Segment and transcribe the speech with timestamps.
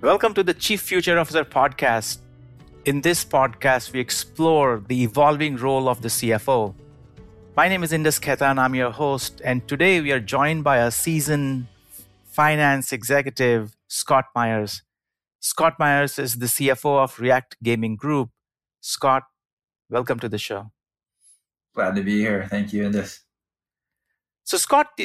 [0.00, 2.18] Welcome to the Chief Future Officer podcast.
[2.84, 6.72] In this podcast, we explore the evolving role of the CFO.
[7.56, 8.60] My name is Indus Khaitan.
[8.60, 11.66] I'm your host, and today we are joined by a seasoned
[12.24, 14.82] finance executive, Scott Meyers.
[15.40, 18.30] Scott Meyers is the CFO of React Gaming Group.
[18.80, 19.24] Scott,
[19.90, 20.70] welcome to the show.
[21.74, 22.46] Glad to be here.
[22.48, 23.22] Thank you, Indus.
[24.44, 24.96] So, Scott,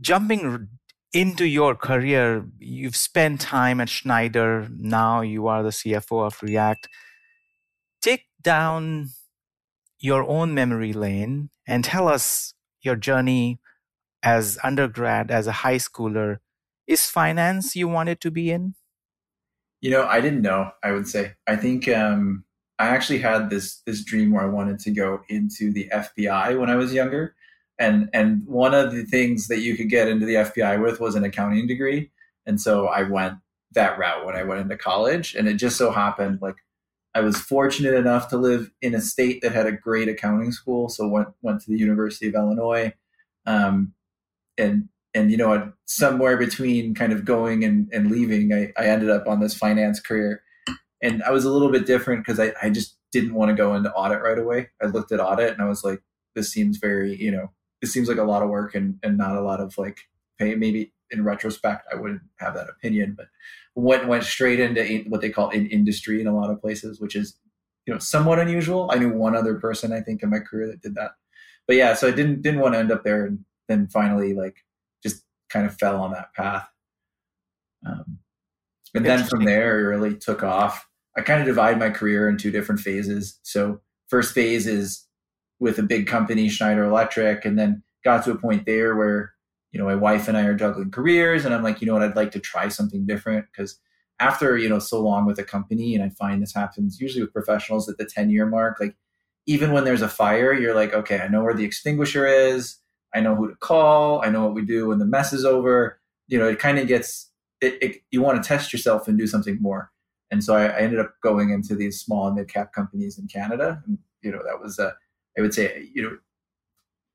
[0.00, 0.68] jumping
[1.12, 4.68] into your career, you've spent time at Schneider.
[4.70, 6.88] Now you are the CFO of React.
[8.00, 9.10] Take down
[9.98, 13.58] your own memory lane and tell us your journey
[14.22, 16.38] as undergrad, as a high schooler.
[16.86, 18.74] Is finance you wanted to be in?
[19.80, 20.72] You know, I didn't know.
[20.82, 21.34] I would say.
[21.46, 22.44] I think um,
[22.78, 26.70] I actually had this this dream where I wanted to go into the FBI when
[26.70, 27.34] I was younger
[27.78, 31.14] and and one of the things that you could get into the FBI with was
[31.14, 32.10] an accounting degree,
[32.46, 33.34] and so I went
[33.72, 36.56] that route when I went into college, and it just so happened like
[37.14, 40.88] I was fortunate enough to live in a state that had a great accounting school,
[40.88, 42.92] so went went to the University of Illinois,
[43.46, 43.94] um,
[44.56, 49.10] and and you know somewhere between kind of going and, and leaving, I, I ended
[49.10, 50.42] up on this finance career,
[51.02, 53.74] and I was a little bit different because I, I just didn't want to go
[53.74, 54.68] into audit right away.
[54.82, 56.02] I looked at audit and I was like,
[56.34, 57.50] this seems very you know
[57.82, 60.00] it seems like a lot of work and, and not a lot of like
[60.38, 60.54] pay.
[60.54, 63.26] Maybe in retrospect, I wouldn't have that opinion, but
[63.74, 67.16] went went straight into what they call in industry in a lot of places, which
[67.16, 67.38] is
[67.86, 68.90] you know somewhat unusual.
[68.92, 71.12] I knew one other person I think in my career that did that,
[71.66, 74.64] but yeah, so I didn't didn't want to end up there, and then finally like
[75.02, 76.68] just kind of fell on that path.
[77.86, 78.18] Um,
[78.94, 80.88] and then from there, it really took off.
[81.16, 83.38] I kind of divide my career in two different phases.
[83.42, 85.07] So first phase is
[85.60, 89.32] with a big company, Schneider Electric, and then got to a point there where
[89.72, 92.02] you know my wife and I are juggling careers, and I'm like, you know what,
[92.02, 93.78] I'd like to try something different because
[94.20, 97.32] after you know so long with a company, and I find this happens usually with
[97.32, 98.96] professionals at the 10 year mark, like
[99.46, 102.78] even when there's a fire, you're like, okay, I know where the extinguisher is,
[103.14, 106.00] I know who to call, I know what we do when the mess is over.
[106.26, 107.30] You know, it kind of gets
[107.60, 109.90] it, it, you want to test yourself and do something more.
[110.30, 113.26] And so I, I ended up going into these small and mid cap companies in
[113.26, 114.94] Canada, and you know that was a
[115.38, 116.18] I would say, you know,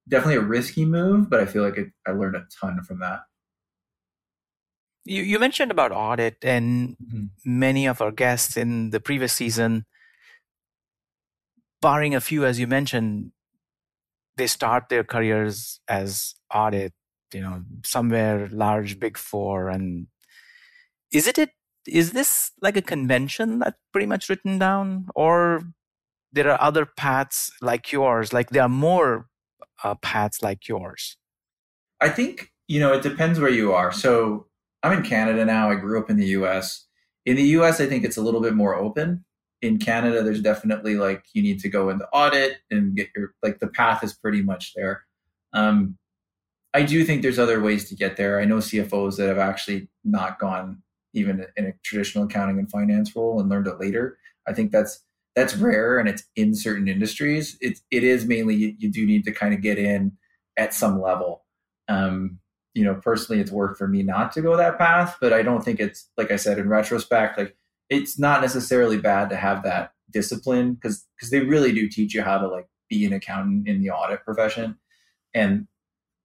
[0.07, 3.21] definitely a risky move, but I feel like it, I learned a ton from that.
[5.05, 7.25] You, you mentioned about audit, and mm-hmm.
[7.43, 9.85] many of our guests in the previous season,
[11.81, 13.31] barring a few, as you mentioned,
[14.37, 16.93] they start their careers as audit,
[17.33, 19.69] you know, somewhere large, big four.
[19.69, 20.07] And
[21.11, 21.49] is it, it
[21.85, 25.63] is this like a convention that's pretty much written down, or
[26.33, 29.27] there are other paths like yours like there are more
[29.83, 31.17] uh, paths like yours.
[32.01, 33.91] I think you know it depends where you are.
[33.91, 34.47] So
[34.81, 35.69] i'm in canada now.
[35.69, 36.87] I grew up in the us
[37.25, 39.23] in the us i think it's a little bit more open.
[39.61, 43.59] In canada there's definitely like you need to go into audit and get your like
[43.59, 45.03] the path is pretty much there.
[45.53, 45.97] Um,
[46.73, 48.39] i do think there's other ways to get there.
[48.39, 50.81] I know cfos that have actually not gone
[51.13, 54.17] even in a traditional accounting and finance role and learned it later.
[54.47, 55.05] I think that's
[55.35, 57.57] that's rare and it's in certain industries.
[57.59, 60.11] It, it is mainly you, you do need to kind of get in
[60.57, 61.43] at some level.
[61.87, 62.39] Um,
[62.73, 65.63] you know, personally, it's worked for me not to go that path, but I don't
[65.63, 67.55] think it's like I said in retrospect, like
[67.89, 72.21] it's not necessarily bad to have that discipline because because they really do teach you
[72.21, 74.77] how to like be an accountant in the audit profession.
[75.33, 75.67] And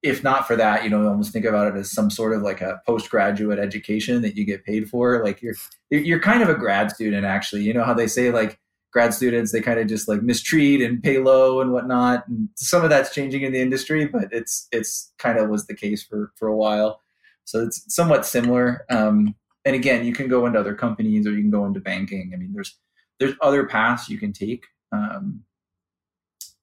[0.02, 2.60] if not for that, you know, almost think about it as some sort of like
[2.60, 5.22] a postgraduate education that you get paid for.
[5.24, 5.56] Like you're
[5.90, 7.62] you're kind of a grad student, actually.
[7.62, 8.58] You know how they say like
[8.92, 12.82] grad students they kind of just like mistreat and pay low and whatnot and some
[12.82, 16.32] of that's changing in the industry but it's it's kind of was the case for
[16.36, 17.00] for a while.
[17.44, 19.34] So it's somewhat similar um,
[19.64, 22.32] and again you can go into other companies or you can go into banking.
[22.34, 22.78] I mean there's
[23.18, 24.66] there's other paths you can take.
[24.92, 25.44] Um,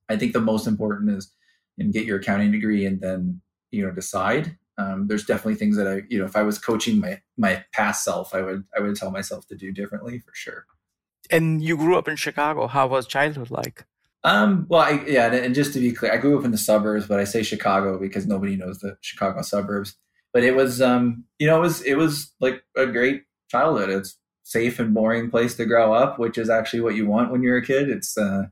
[0.10, 1.32] i think the most important is
[1.78, 3.42] and get your accounting degree and then
[3.72, 4.58] you know decide.
[4.78, 8.04] Um, there's definitely things that i you know if i was coaching my my past
[8.04, 10.66] self i would i would tell myself to do differently for sure
[11.32, 12.68] and you grew up in Chicago.
[12.68, 13.86] How was childhood like?
[14.24, 17.06] Um, well, I, yeah, and just to be clear, I grew up in the suburbs,
[17.06, 19.96] but I say Chicago because nobody knows the Chicago suburbs.
[20.34, 23.90] But it was, um, you know, it was it was like a great childhood.
[23.90, 27.44] It's safe and boring place to grow up, which is actually what you want when
[27.44, 27.90] you're a kid.
[27.90, 28.44] It's, uh,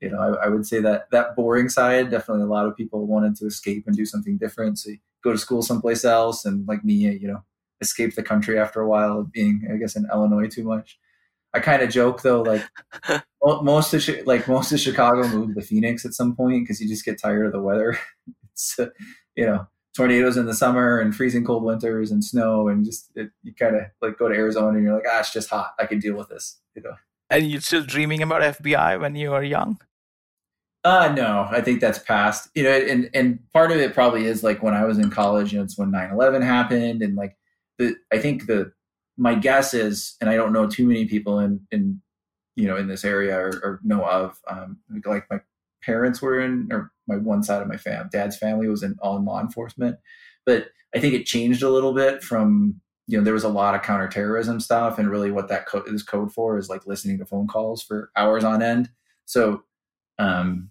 [0.00, 3.06] you know, I, I would say that that boring side, definitely a lot of people
[3.06, 4.78] wanted to escape and do something different.
[4.78, 4.90] So
[5.24, 7.42] go to school someplace else, and like me, you know,
[7.80, 10.98] escape the country after a while of being, I guess, in Illinois too much.
[11.56, 12.62] I kind of joke though, like
[13.42, 17.04] most of like most of Chicago moved to Phoenix at some point because you just
[17.04, 17.98] get tired of the weather.
[18.52, 18.86] It's uh,
[19.34, 23.30] you know tornadoes in the summer and freezing cold winters and snow and just it,
[23.42, 25.74] you kind of like go to Arizona and you're like, ah, it's just hot.
[25.78, 26.94] I can deal with this, you know.
[27.28, 29.78] And you're still dreaming about FBI when you were young?
[30.84, 32.48] Uh no, I think that's past.
[32.54, 35.52] You know, and and part of it probably is like when I was in college,
[35.52, 37.36] you know, it's when 9/11 happened and like
[37.78, 38.72] the I think the
[39.16, 42.00] my guess is and I don't know too many people in in
[42.54, 45.40] you know in this area or, or know of um like my
[45.82, 49.16] parents were in or my one side of my fam dad's family was in all
[49.16, 49.96] in law enforcement.
[50.44, 53.74] But I think it changed a little bit from you know there was a lot
[53.74, 57.26] of counterterrorism stuff and really what that code is code for is like listening to
[57.26, 58.90] phone calls for hours on end.
[59.24, 59.62] So
[60.18, 60.70] um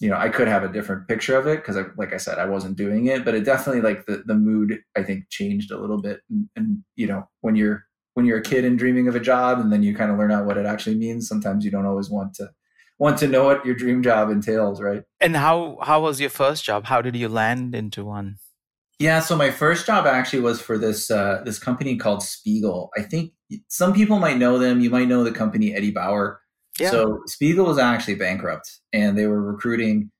[0.00, 2.46] you know, I could have a different picture of it because, like I said, I
[2.46, 6.00] wasn't doing it, but it definitely like the the mood I think changed a little
[6.00, 6.20] bit.
[6.30, 7.84] And, and, you know, when you're
[8.14, 10.32] when you're a kid and dreaming of a job, and then you kind of learn
[10.32, 11.28] out what it actually means.
[11.28, 12.50] Sometimes you don't always want to
[12.98, 15.02] want to know what your dream job entails, right?
[15.20, 16.86] And how how was your first job?
[16.86, 18.36] How did you land into one?
[18.98, 22.90] Yeah, so my first job actually was for this uh, this company called Spiegel.
[22.96, 23.32] I think
[23.68, 24.80] some people might know them.
[24.80, 26.40] You might know the company Eddie Bauer.
[26.78, 26.90] Yeah.
[26.90, 30.10] So Spiegel was actually bankrupt and they were recruiting.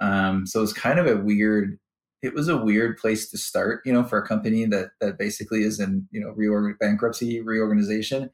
[0.00, 1.78] Um, so it was kind of a weird,
[2.22, 5.62] it was a weird place to start, you know, for a company that, that basically
[5.62, 8.30] is in, you know, reorg- bankruptcy reorganization.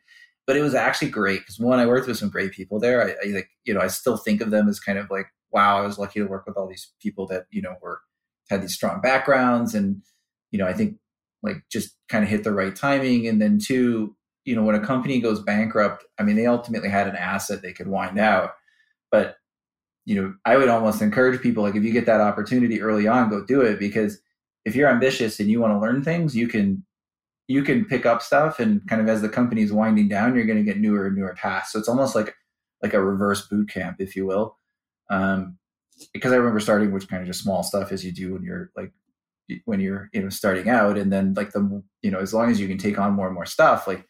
[0.46, 3.02] But it was actually great because one, I worked with some great people there.
[3.02, 5.78] I, I like, you know, I still think of them as kind of like, wow,
[5.78, 8.00] I was lucky to work with all these people that, you know, were,
[8.49, 9.75] had these strong backgrounds.
[9.75, 10.02] And,
[10.52, 10.96] you know, I think
[11.43, 13.26] like just kind of hit the right timing.
[13.26, 14.15] And then two,
[14.46, 17.72] you know, when a company goes bankrupt, I mean, they ultimately had an asset they
[17.72, 18.52] could wind out.
[19.10, 19.37] But,
[20.04, 23.28] you know, I would almost encourage people, like, if you get that opportunity early on,
[23.28, 24.20] go do it because
[24.64, 26.84] if you're ambitious and you want to learn things, you can
[27.48, 30.58] you can pick up stuff and kind of as the company's winding down, you're going
[30.58, 31.72] to get newer and newer tasks.
[31.72, 32.34] So it's almost like
[32.82, 34.58] like a reverse boot camp, if you will.
[35.10, 35.58] Um,
[36.12, 38.70] because I remember starting with kind of just small stuff as you do when you're
[38.76, 38.92] like
[39.64, 42.60] when you're you know starting out, and then like the you know as long as
[42.60, 44.06] you can take on more and more stuff, like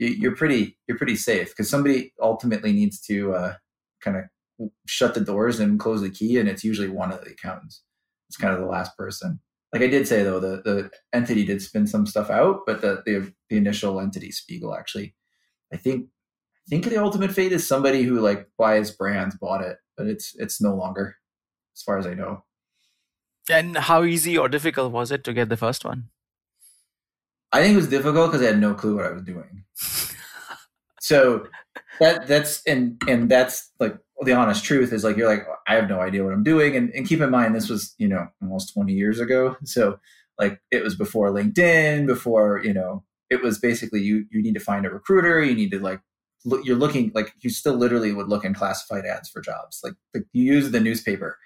[0.00, 3.54] you're pretty you're pretty safe because somebody ultimately needs to uh,
[4.02, 7.30] kind of shut the doors and close the key, and it's usually one of the
[7.30, 7.82] accountants.
[8.28, 9.40] It's kind of the last person.
[9.72, 13.02] Like I did say though, the the entity did spin some stuff out, but the
[13.04, 15.14] the, the initial entity Spiegel actually,
[15.72, 19.76] I think I think the ultimate fate is somebody who like buys brands bought it,
[19.96, 21.16] but it's it's no longer,
[21.76, 22.44] as far as I know.
[23.50, 26.08] And how easy or difficult was it to get the first one?
[27.52, 29.64] I think it was difficult because I had no clue what I was doing.
[31.00, 31.46] so
[31.98, 35.88] that that's and and that's like the honest truth is like you're like I have
[35.88, 38.72] no idea what I'm doing and, and keep in mind this was you know almost
[38.74, 39.56] 20 years ago.
[39.64, 39.98] So
[40.38, 44.60] like it was before LinkedIn before you know it was basically you you need to
[44.60, 46.00] find a recruiter you need to like
[46.44, 49.94] look you're looking like you still literally would look in classified ads for jobs like,
[50.14, 51.38] like you use the newspaper.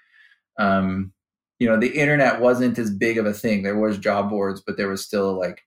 [0.57, 1.11] Um
[1.59, 3.63] you know the internet wasn't as big of a thing.
[3.63, 5.63] There was job boards but there was still like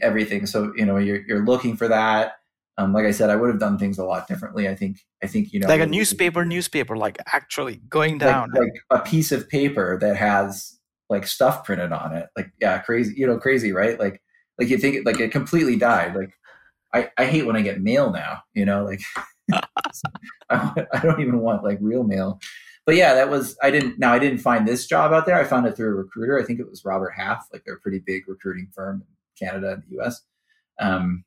[0.00, 0.46] everything.
[0.46, 2.34] So you know you're you're looking for that.
[2.78, 4.68] Um, like I said, I would have done things a lot differently.
[4.68, 8.72] I think I think you know like a newspaper, newspaper, like actually going down, like,
[8.90, 10.78] like a piece of paper that has
[11.08, 12.28] like stuff printed on it.
[12.36, 13.98] Like yeah, crazy, you know, crazy, right?
[13.98, 14.22] Like
[14.58, 16.14] like you think like it completely died.
[16.14, 16.32] Like
[16.94, 18.42] I I hate when I get mail now.
[18.54, 19.00] You know, like
[19.52, 19.60] I,
[20.92, 22.40] I don't even want like real mail
[22.86, 25.38] but yeah, that was I didn't now I didn't find this job out there.
[25.38, 26.40] I found it through a recruiter.
[26.40, 29.04] I think it was Robert Half, like they're a pretty big recruiting firm.
[29.40, 30.22] Canada and the US.
[30.78, 31.24] Um,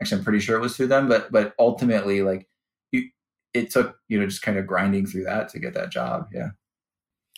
[0.00, 2.48] actually, I'm pretty sure it was through them, but but ultimately, like
[2.92, 3.08] you,
[3.54, 6.28] it took you know just kind of grinding through that to get that job.
[6.32, 6.50] Yeah,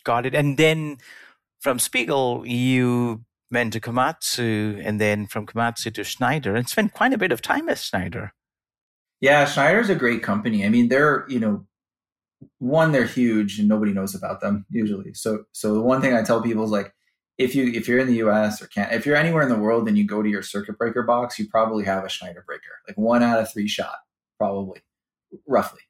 [0.03, 0.35] got it.
[0.35, 0.97] And then
[1.59, 7.13] from Spiegel, you went to Komatsu, and then from Komatsu to Schneider, and spent quite
[7.13, 8.33] a bit of time at Schneider.
[9.21, 10.65] Yeah, Schneider's a great company.
[10.65, 11.65] I mean, they're you know
[12.59, 16.23] one they're huge and nobody knows about them usually so so the one thing i
[16.23, 16.93] tell people is like
[17.39, 19.87] if you if you're in the US or can't if you're anywhere in the world
[19.87, 22.97] and you go to your circuit breaker box, you probably have a Schneider breaker, like
[22.97, 23.95] one out of three shot,
[24.37, 24.81] probably,
[25.47, 25.81] roughly.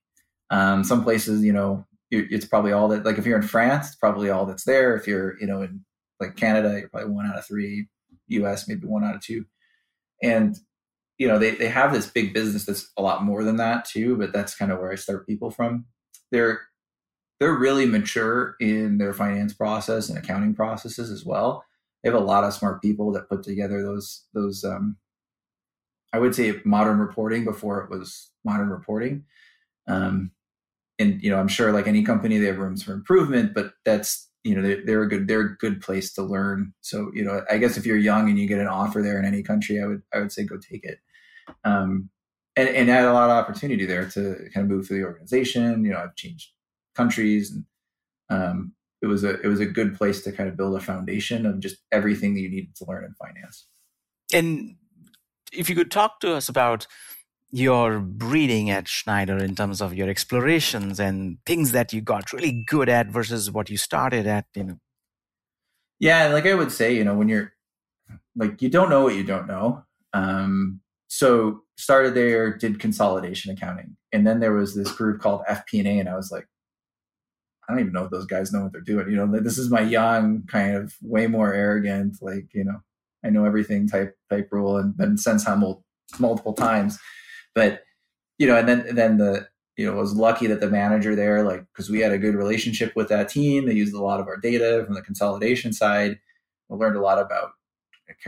[0.51, 3.03] Um, some places, you know, it's probably all that.
[3.03, 4.95] Like if you're in France, it's probably all that's there.
[4.95, 5.83] If you're, you know, in
[6.19, 7.87] like Canada, you're probably one out of three.
[8.29, 9.45] US, maybe one out of two.
[10.21, 10.55] And
[11.17, 14.15] you know, they they have this big business that's a lot more than that too.
[14.15, 15.85] But that's kind of where I start people from.
[16.31, 16.61] They're
[17.39, 21.63] they're really mature in their finance process and accounting processes as well.
[22.03, 24.97] They have a lot of smart people that put together those those um,
[26.13, 29.25] I would say modern reporting before it was modern reporting.
[29.87, 30.31] Um,
[30.97, 34.27] and you know, I'm sure like any company, they have rooms for improvement, but that's
[34.43, 36.73] you know they're, they're a good they're a good place to learn.
[36.81, 39.25] So you know, I guess if you're young and you get an offer there in
[39.25, 40.99] any country, I would I would say go take it.
[41.63, 42.09] Um,
[42.55, 45.85] and, and add a lot of opportunity there to kind of move through the organization.
[45.85, 46.51] You know, I've changed
[46.99, 47.63] countries and
[48.29, 51.45] um, it was a it was a good place to kind of build a foundation
[51.45, 53.67] of just everything that you needed to learn in finance.
[54.33, 54.75] And
[55.51, 56.85] if you could talk to us about
[57.51, 62.63] your breeding at Schneider in terms of your explorations and things that you got really
[62.67, 64.77] good at versus what you started at, you know.
[65.99, 67.53] Yeah, like I would say, you know, when you're
[68.35, 69.83] like you don't know what you don't know.
[70.13, 75.99] Um, so started there, did consolidation accounting, and then there was this group called FP&A,
[75.99, 76.47] and I was like,
[77.69, 79.09] I don't even know if those guys know what they're doing.
[79.09, 82.81] You know, this is my young kind of way more arrogant, like you know,
[83.23, 85.83] I know everything type type rule, and been sent humbled
[86.19, 86.97] multiple times.
[87.53, 87.83] But
[88.39, 89.47] you know, and then and then the
[89.77, 92.95] you know was lucky that the manager there, like because we had a good relationship
[92.95, 96.19] with that team, they used a lot of our data from the consolidation side.
[96.69, 97.51] We learned a lot about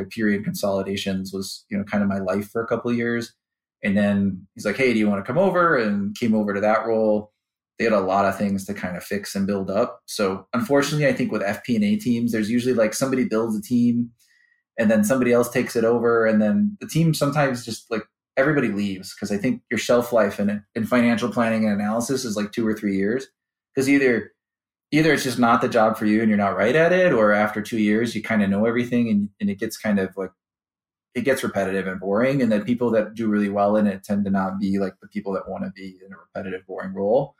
[0.09, 3.33] period consolidations was you know kind of my life for a couple of years
[3.83, 6.61] and then he's like hey do you want to come over and came over to
[6.61, 7.31] that role
[7.81, 11.07] they had a lot of things to kind of fix and build up so unfortunately
[11.07, 14.11] i think with fp&a teams there's usually like somebody builds a team
[14.77, 18.03] and then somebody else takes it over and then the team sometimes just like
[18.37, 22.37] everybody leaves because i think your shelf life in, in financial planning and analysis is
[22.37, 23.27] like two or three years
[23.73, 24.31] because either
[24.91, 27.31] either it's just not the job for you and you're not right at it, or
[27.31, 30.31] after two years you kind of know everything and, and it gets kind of like
[31.13, 32.41] it gets repetitive and boring.
[32.41, 35.07] And then people that do really well in it tend to not be like the
[35.07, 37.35] people that want to be in a repetitive, boring role.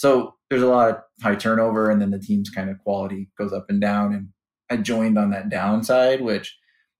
[0.00, 3.52] So there's a lot of high turnover, and then the team's kind of quality goes
[3.52, 4.14] up and down.
[4.14, 4.28] And
[4.70, 6.56] I joined on that downside, which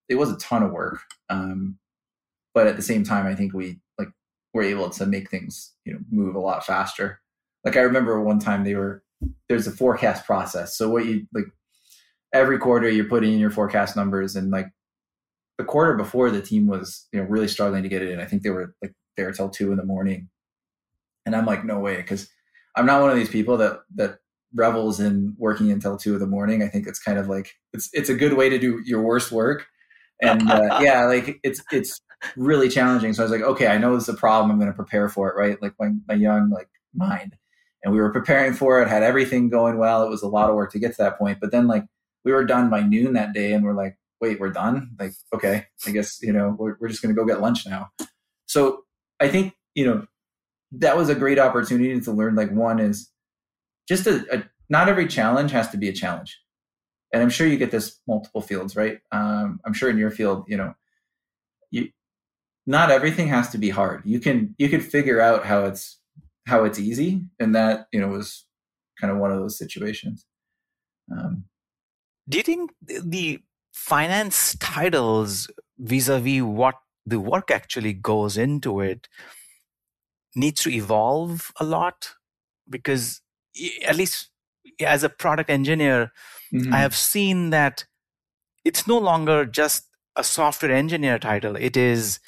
[0.07, 0.99] it was a ton of work.
[1.27, 1.79] Um,
[2.53, 4.09] but at the same time, I think we like
[4.53, 7.19] were able to make things you know move a lot faster.
[7.65, 9.03] Like I remember one time they were
[9.49, 10.77] there's a forecast process.
[10.77, 11.47] So what you like
[12.31, 14.67] every quarter you're putting in your forecast numbers and like
[15.57, 18.19] the quarter before the team was you know really struggling to get it in.
[18.19, 20.29] I think they were like there till two in the morning,
[21.25, 22.29] and I'm like no way because
[22.75, 24.19] I'm not one of these people that that
[24.53, 26.61] revels in working until two in the morning.
[26.61, 29.31] I think it's kind of like it's it's a good way to do your worst
[29.31, 29.67] work,
[30.21, 32.01] and uh, yeah, like it's it's
[32.35, 33.13] really challenging.
[33.13, 34.51] So I was like, okay, I know this is a problem.
[34.51, 35.61] I'm going to prepare for it, right?
[35.61, 37.37] Like my my young like mind
[37.83, 40.03] and we were preparing for it, had everything going well.
[40.03, 41.39] It was a lot of work to get to that point.
[41.39, 41.85] But then like
[42.23, 44.91] we were done by noon that day and we're like, wait, we're done?
[44.99, 47.89] Like, okay, I guess, you know, we're, we're just going to go get lunch now.
[48.45, 48.83] So
[49.19, 50.05] I think, you know,
[50.73, 52.35] that was a great opportunity to learn.
[52.35, 53.09] Like one is
[53.87, 56.39] just a, a not every challenge has to be a challenge.
[57.13, 58.99] And I'm sure you get this multiple fields, right?
[59.11, 60.73] Um, I'm sure in your field, you know,
[61.69, 61.89] you,
[62.65, 64.03] not everything has to be hard.
[64.05, 65.99] You can, you can figure out how it's
[66.47, 68.45] how it's easy, and that you know was
[68.99, 70.25] kind of one of those situations.
[71.11, 71.45] Um,
[72.27, 73.39] Do you think the
[73.73, 76.75] finance titles vis-a-vis what
[77.05, 79.07] the work actually goes into it
[80.35, 82.11] needs to evolve a lot?
[82.69, 83.21] Because
[83.85, 84.29] at least
[84.79, 86.11] as a product engineer,
[86.53, 86.73] mm-hmm.
[86.73, 87.85] I have seen that
[88.63, 91.55] it's no longer just a software engineer title.
[91.55, 92.19] It is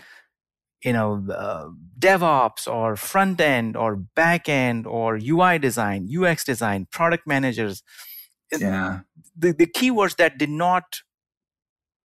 [0.83, 6.88] you know uh, devops or front end or back end or ui design ux design
[6.91, 7.83] product managers
[8.57, 9.00] yeah
[9.36, 11.01] the, the keywords that did not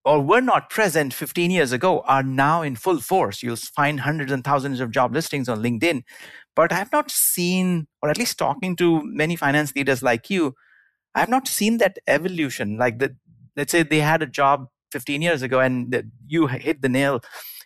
[0.09, 4.33] or were not present 15 years ago are now in full force you'll find hundreds
[4.33, 6.03] and thousands of job listings on linkedin
[6.57, 10.55] but i've not seen or at least talking to many finance leaders like you
[11.15, 13.15] i've not seen that evolution like the
[13.57, 17.21] let's say they had a job 15 years ago and you hit the nail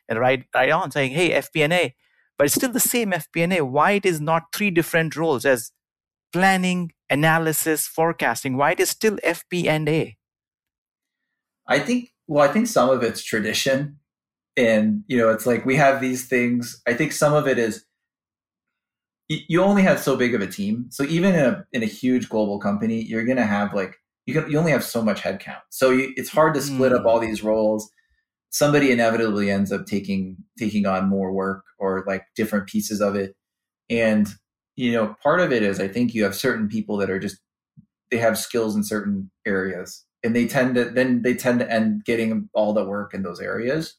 [0.08, 1.94] and right, right on saying, hey, FP&A,
[2.37, 3.64] but it's still the same FP&A.
[3.64, 5.70] Why it is not three different roles as
[6.32, 8.56] planning, analysis, forecasting?
[8.56, 10.16] Why it is still FP&A?
[11.68, 13.98] I think, well, I think some of it's tradition.
[14.56, 16.80] And, you know, it's like we have these things.
[16.86, 17.84] I think some of it is
[19.28, 20.86] you only have so big of a team.
[20.90, 23.96] So even in a, in a huge global company, you're going to have like,
[24.26, 25.60] you, can, you only have so much headcount.
[25.70, 26.98] So you, it's hard to split mm.
[26.98, 27.90] up all these roles
[28.52, 33.34] somebody inevitably ends up taking taking on more work or like different pieces of it
[33.90, 34.28] and
[34.76, 37.38] you know part of it is i think you have certain people that are just
[38.10, 42.05] they have skills in certain areas and they tend to then they tend to end
[42.05, 43.97] getting all the work in those areas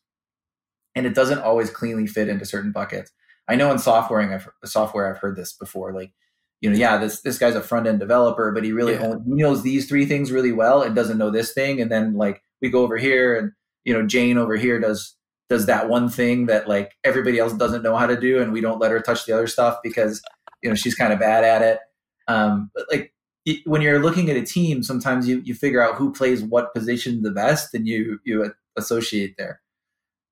[0.95, 3.11] and it doesn't always cleanly fit into certain buckets
[3.47, 6.11] i know in software i've software i've heard this before like
[6.61, 9.01] you know yeah this this guy's a front end developer but he really yeah.
[9.01, 12.13] only, he knows these three things really well and doesn't know this thing and then
[12.13, 13.51] like we go over here and
[13.83, 15.15] you know Jane over here does
[15.49, 18.61] does that one thing that like everybody else doesn't know how to do, and we
[18.61, 20.21] don't let her touch the other stuff because
[20.61, 21.79] you know she's kind of bad at it.
[22.27, 23.12] Um, but like
[23.65, 27.23] when you're looking at a team, sometimes you you figure out who plays what position
[27.23, 29.61] the best, and you you associate there.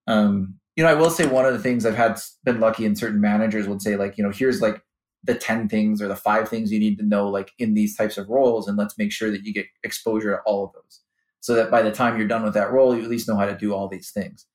[0.07, 2.95] Um, you know, I will say one of the things I've had been lucky in
[2.95, 4.81] certain managers would say like, you know, here's like
[5.23, 8.17] the 10 things or the five things you need to know like in these types
[8.17, 11.01] of roles and let's make sure that you get exposure to all of those
[11.39, 13.45] so that by the time you're done with that role you at least know how
[13.45, 14.47] to do all these things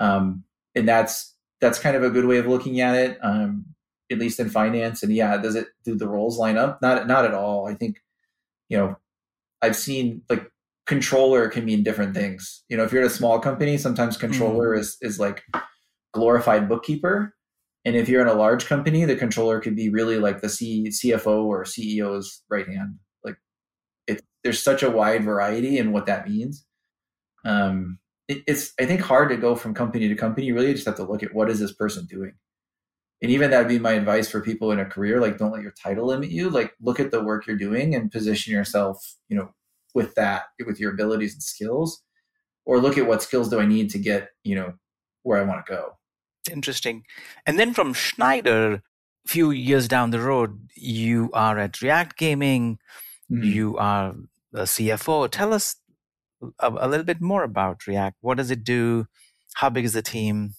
[0.00, 0.42] um,
[0.74, 3.64] and that's that's kind of a good way of looking at it um,
[4.10, 7.24] at least in finance and yeah does it do the roles line up not not
[7.24, 7.98] at all i think
[8.68, 8.96] you know
[9.62, 10.50] i've seen like
[10.86, 14.70] controller can mean different things you know if you're at a small company sometimes controller
[14.70, 14.80] mm-hmm.
[14.80, 15.42] is is like
[16.12, 17.34] glorified bookkeeper
[17.88, 20.88] and if you're in a large company, the controller could be really like the C,
[20.88, 22.96] CFO or CEO's right hand.
[23.24, 23.36] Like
[24.06, 26.66] it, there's such a wide variety in what that means.
[27.46, 27.98] Um,
[28.28, 30.46] it, it's I think hard to go from company to company.
[30.46, 32.34] You really just have to look at what is this person doing.
[33.20, 35.20] And even that'd be my advice for people in a career.
[35.20, 36.50] Like, don't let your title limit you.
[36.50, 39.50] Like, look at the work you're doing and position yourself, you know,
[39.94, 42.02] with that, with your abilities and skills,
[42.64, 44.74] or look at what skills do I need to get, you know,
[45.22, 45.98] where I want to go
[46.48, 47.04] interesting.
[47.46, 52.78] And then from Schneider, a few years down the road, you are at React Gaming.
[53.30, 53.44] Mm-hmm.
[53.44, 54.14] You are
[54.52, 55.30] the CFO.
[55.30, 55.76] Tell us
[56.58, 58.16] a, a, little bit more about React.
[58.20, 59.06] What does it do?
[59.54, 60.54] How big is the team?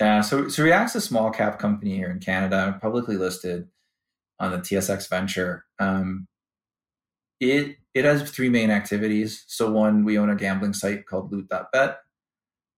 [0.00, 3.68] Yeah, so so React's a small cap company here in Canada, publicly listed
[4.40, 5.64] on the TSX Venture.
[5.78, 6.26] Um,
[7.40, 9.44] it it has three main activities.
[9.46, 11.98] So one, we own a gambling site called Loot.bet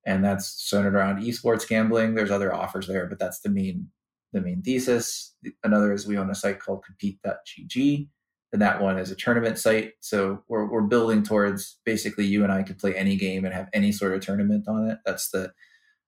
[0.06, 2.14] and that's centered around esports gambling.
[2.14, 3.88] There's other offers there, but that's the main
[4.32, 5.34] the main thesis.
[5.64, 8.08] Another is we own a site called Compete.gg,
[8.52, 9.92] and that one is a tournament site.
[10.00, 13.68] So we're we're building towards basically you and I could play any game and have
[13.72, 14.98] any sort of tournament on it.
[15.04, 15.52] That's the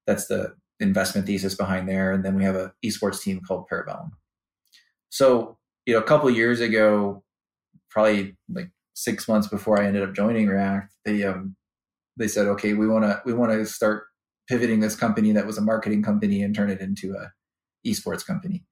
[0.06, 2.12] that's the investment thesis behind there.
[2.12, 4.10] And then we have a esports team called Parabellum.
[5.10, 7.24] So you know, a couple years ago,
[7.90, 11.56] probably like six months before I ended up joining React, they um,
[12.18, 14.04] they said, okay, we want to we want to start
[14.48, 17.32] pivoting this company that was a marketing company and turn it into a
[17.86, 18.64] esports company.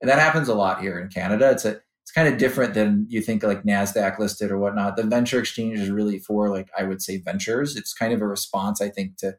[0.00, 1.50] And that happens a lot here in Canada.
[1.50, 4.96] It's a it's kind of different than you think like Nasdaq listed or whatnot.
[4.96, 7.76] The venture exchange is really for like I would say ventures.
[7.76, 9.36] It's kind of a response, I think, to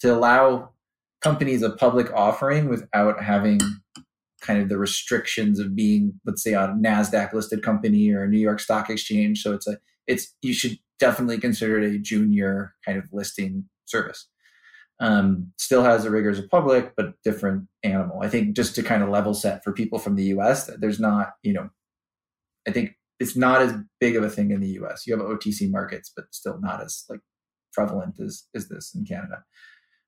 [0.00, 0.70] to allow
[1.20, 3.60] companies a public offering without having
[4.40, 8.38] kind of the restrictions of being, let's say, a Nasdaq listed company or a New
[8.38, 9.42] York Stock Exchange.
[9.42, 14.28] So it's a it's you should definitely consider it a junior kind of listing service.
[15.00, 18.20] Um, still has the rigors of public, but different animal.
[18.22, 21.32] I think just to kind of level set for people from the US, there's not,
[21.42, 21.70] you know,
[22.68, 25.06] I think it's not as big of a thing in the US.
[25.06, 27.20] You have OTC markets, but still not as like
[27.72, 29.42] prevalent as, as this in Canada.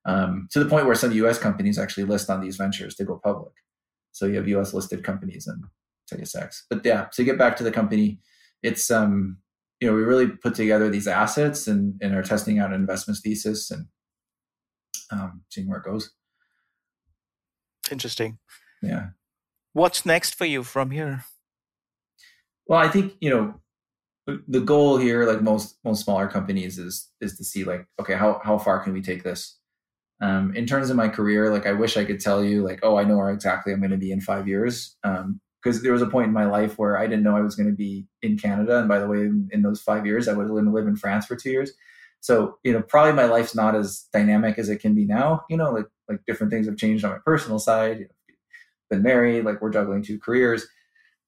[0.05, 3.21] Um, to the point where some US companies actually list on these ventures to go
[3.23, 3.53] public.
[4.11, 5.65] So you have US listed companies and
[6.13, 6.63] TSX.
[6.69, 8.21] But yeah, to get back to the company,
[8.63, 9.39] it's um
[9.83, 13.19] you know, we really put together these assets and, and are testing out an investment
[13.19, 13.87] thesis and
[15.11, 16.13] um, seeing where it goes.
[17.91, 18.39] Interesting.
[18.81, 19.07] Yeah.
[19.73, 21.25] What's next for you from here?
[22.69, 23.61] Well, I think you know
[24.47, 28.41] the goal here, like most most smaller companies, is is to see like, okay, how
[28.45, 29.59] how far can we take this?
[30.23, 32.97] Um, in terms of my career, like I wish I could tell you, like, oh,
[32.97, 34.97] I know where exactly I'm going to be in five years.
[35.05, 37.55] Um, because there was a point in my life where I didn't know I was
[37.55, 38.79] going to be in Canada.
[38.79, 41.27] And by the way, in, in those five years, I going to live in France
[41.27, 41.73] for two years.
[42.21, 45.45] So, you know, probably my life's not as dynamic as it can be now.
[45.49, 47.99] You know, like like different things have changed on my personal side.
[47.99, 48.35] You know,
[48.91, 50.67] been married, like we're juggling two careers.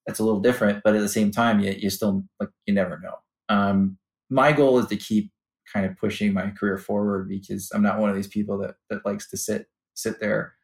[0.06, 3.00] That's a little different, but at the same time, you, you still like you never
[3.00, 3.14] know.
[3.48, 3.98] Um,
[4.30, 5.30] my goal is to keep
[5.74, 9.04] kind of pushing my career forward because I'm not one of these people that that
[9.04, 10.54] likes to sit sit there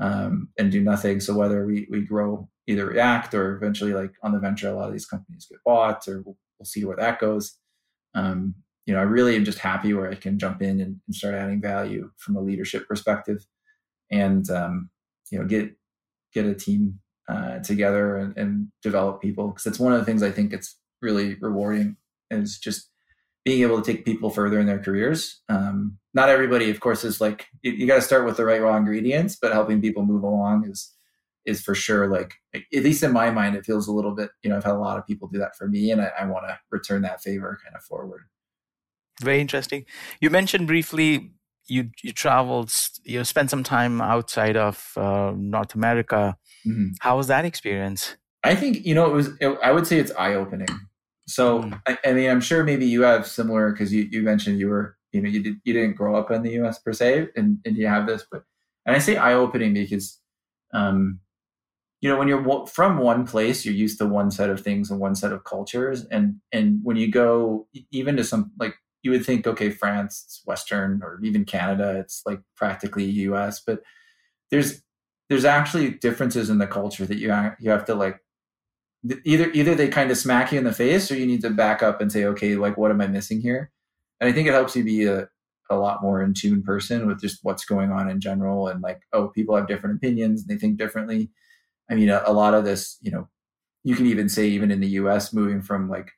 [0.00, 1.20] um, and do nothing.
[1.20, 4.88] So whether we we grow either React or eventually like on the venture, a lot
[4.88, 7.56] of these companies get bought, or we'll, we'll see where that goes.
[8.14, 11.14] Um, you know, I really am just happy where I can jump in and, and
[11.14, 13.46] start adding value from a leadership perspective,
[14.10, 14.90] and um,
[15.30, 15.72] you know, get
[16.32, 16.98] get a team
[17.28, 20.76] uh, together and, and develop people because it's one of the things I think it's
[21.00, 21.96] really rewarding
[22.30, 22.90] is just
[23.46, 25.40] being able to take people further in their careers.
[25.48, 28.60] Um, not everybody, of course, is like you, you got to start with the right
[28.60, 30.92] raw ingredients, but helping people move along is
[31.44, 34.50] is for sure like at least in my mind it feels a little bit you
[34.50, 36.44] know i've had a lot of people do that for me and i, I want
[36.48, 38.22] to return that favor kind of forward.
[39.22, 39.86] Very interesting.
[40.20, 41.30] You mentioned briefly
[41.68, 42.72] you you traveled
[43.04, 46.36] you spent some time outside of uh, north america.
[46.66, 46.94] Mm-hmm.
[46.98, 48.16] how was that experience?
[48.42, 50.74] I think you know it was it, i would say it's eye-opening
[51.26, 51.80] so mm.
[51.86, 54.96] I, I, mean i'm sure maybe you have similar because you, you mentioned you were
[55.12, 57.76] you know you, did, you didn't grow up in the us per se and, and
[57.76, 58.44] you have this but
[58.84, 60.20] and i say eye-opening because
[60.72, 61.20] um,
[62.00, 65.00] you know when you're from one place you're used to one set of things and
[65.00, 69.24] one set of cultures and and when you go even to some like you would
[69.24, 73.82] think okay france it's western or even canada it's like practically us but
[74.50, 74.82] there's
[75.28, 78.20] there's actually differences in the culture that you you have to like
[79.24, 81.82] either either they kind of smack you in the face or you need to back
[81.82, 83.70] up and say okay like what am i missing here?
[84.20, 85.28] And i think it helps you be a,
[85.70, 89.00] a lot more in tune person with just what's going on in general and like
[89.12, 91.30] oh people have different opinions and they think differently.
[91.90, 93.28] I mean a, a lot of this you know
[93.84, 96.10] you can even say even in the us moving from like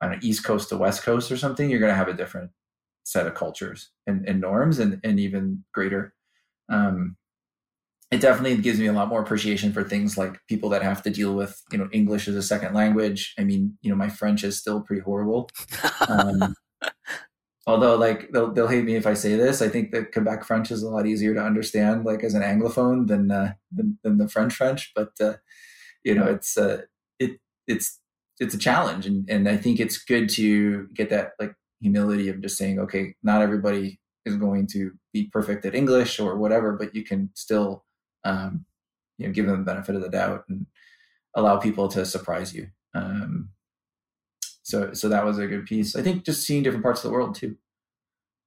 [0.00, 2.14] I don't know, east coast to west coast or something you're going to have a
[2.14, 2.50] different
[3.04, 6.14] set of cultures and, and norms and, and even greater.
[6.70, 7.16] Um,
[8.10, 11.10] it definitely gives me a lot more appreciation for things like people that have to
[11.10, 13.34] deal with you know english as a second language.
[13.38, 15.50] I mean you know my french is still pretty horrible.
[16.08, 16.54] Um,
[17.66, 19.62] although like they'll, they'll hate me if i say this.
[19.62, 23.06] I think that quebec french is a lot easier to understand like as an anglophone
[23.06, 24.92] than uh, than, than the french french.
[24.94, 25.34] But uh,
[26.04, 26.82] you know it's uh,
[27.18, 28.00] it it's
[28.40, 29.06] it's a challenge.
[29.06, 33.14] And, and i think it's good to get that like humility of just saying okay
[33.22, 37.84] not everybody is going to be perfect at english or whatever but you can still
[38.24, 38.64] um,
[39.18, 40.66] you know, give them the benefit of the doubt and
[41.34, 42.68] allow people to surprise you.
[42.94, 43.50] Um,
[44.62, 45.96] so, so that was a good piece.
[45.96, 47.56] I think just seeing different parts of the world too,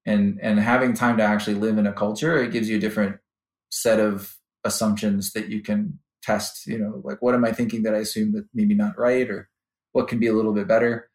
[0.06, 3.18] and and having time to actually live in a culture, it gives you a different
[3.70, 6.66] set of assumptions that you can test.
[6.68, 9.50] You know, like what am I thinking that I assume that maybe not right, or
[9.92, 11.10] what can be a little bit better.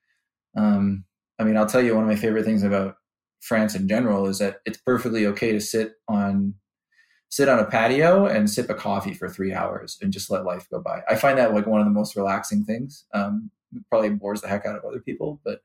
[0.57, 1.05] Um,
[1.39, 2.97] I mean, I'll tell you one of my favorite things about
[3.41, 6.55] France in general is that it's perfectly okay to sit on
[7.31, 10.67] sit on a patio and sip a coffee for three hours and just let life
[10.71, 11.03] go by.
[11.09, 13.05] I find that like one of the most relaxing things.
[13.13, 13.51] Um,
[13.91, 15.61] probably bores the heck out of other people, but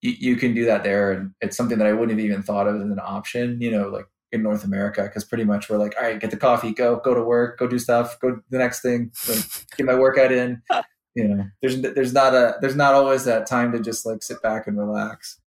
[0.00, 1.12] you, you can do that there.
[1.12, 3.88] And it's something that I wouldn't have even thought of as an option, you know,
[3.88, 6.96] like in North America, because pretty much we're like, all right, get the coffee, go,
[6.96, 9.44] go to work, go do stuff, go the next thing, like,
[9.76, 10.62] get my workout in.
[11.18, 14.42] You know, there's there's not a there's not always that time to just like sit
[14.42, 15.40] back and relax.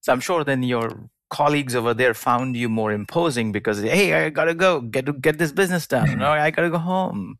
[0.00, 4.30] So I'm sure then your colleagues over there found you more imposing because hey i
[4.30, 4.80] gotta go.
[4.80, 6.18] Get to get this business done.
[6.18, 7.38] No i gotta go home.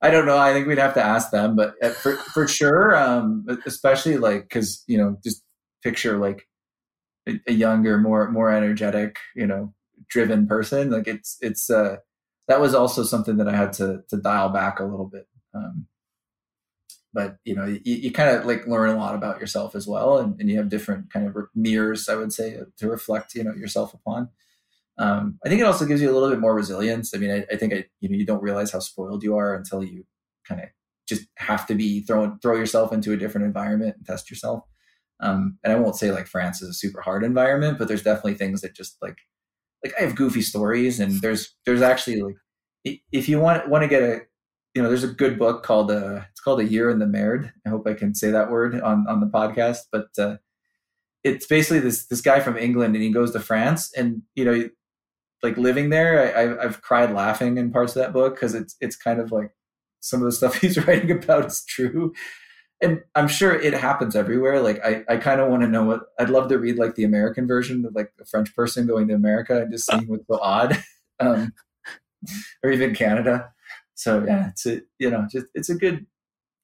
[0.00, 0.38] I don't know.
[0.38, 4.42] I think we'd have to ask them but uh, for, for sure um, especially like
[4.42, 5.42] because you know just
[5.82, 6.48] picture like
[7.28, 9.74] a, a, younger more more energetic you know
[10.08, 10.90] driven person.
[10.90, 11.96] Like it's it's uh
[12.48, 15.86] that was also something that i had to to dial back a little bit um
[17.18, 20.18] but you know you, you kind of like learn a lot about yourself as well
[20.18, 23.52] and, and you have different kind of mirrors i would say to reflect you know
[23.54, 24.28] yourself upon.
[24.98, 27.12] Um, i think it also gives you a little bit more resilience.
[27.12, 29.52] I mean i, I think I, you know you don't realize how spoiled you are
[29.52, 30.04] until you
[30.46, 30.68] kind of
[31.08, 34.62] just have to be thrown throw yourself into a different environment and test yourself.
[35.20, 38.34] Um, and i won't say like france is a super hard environment but there's definitely
[38.34, 39.18] things that just like
[39.82, 42.36] like i have goofy stories and there's there's actually like
[43.10, 44.20] if you want want to get a
[44.74, 47.50] you know, there's a good book called uh, it's called A Year in the Merde.
[47.66, 50.36] I hope I can say that word on on the podcast, but uh,
[51.24, 54.68] it's basically this this guy from England and he goes to France and you know,
[55.42, 58.96] like living there, I, I've cried laughing in parts of that book because it's it's
[58.96, 59.50] kind of like
[60.00, 62.12] some of the stuff he's writing about is true.
[62.80, 64.60] And I'm sure it happens everywhere.
[64.60, 67.02] Like I, I kind of want to know what I'd love to read like the
[67.02, 70.38] American version of like a French person going to America and just seeing what's so
[70.40, 70.82] odd.
[71.20, 71.52] Um,
[72.62, 73.50] or even Canada
[73.98, 76.06] so yeah, it's a you know just it's a good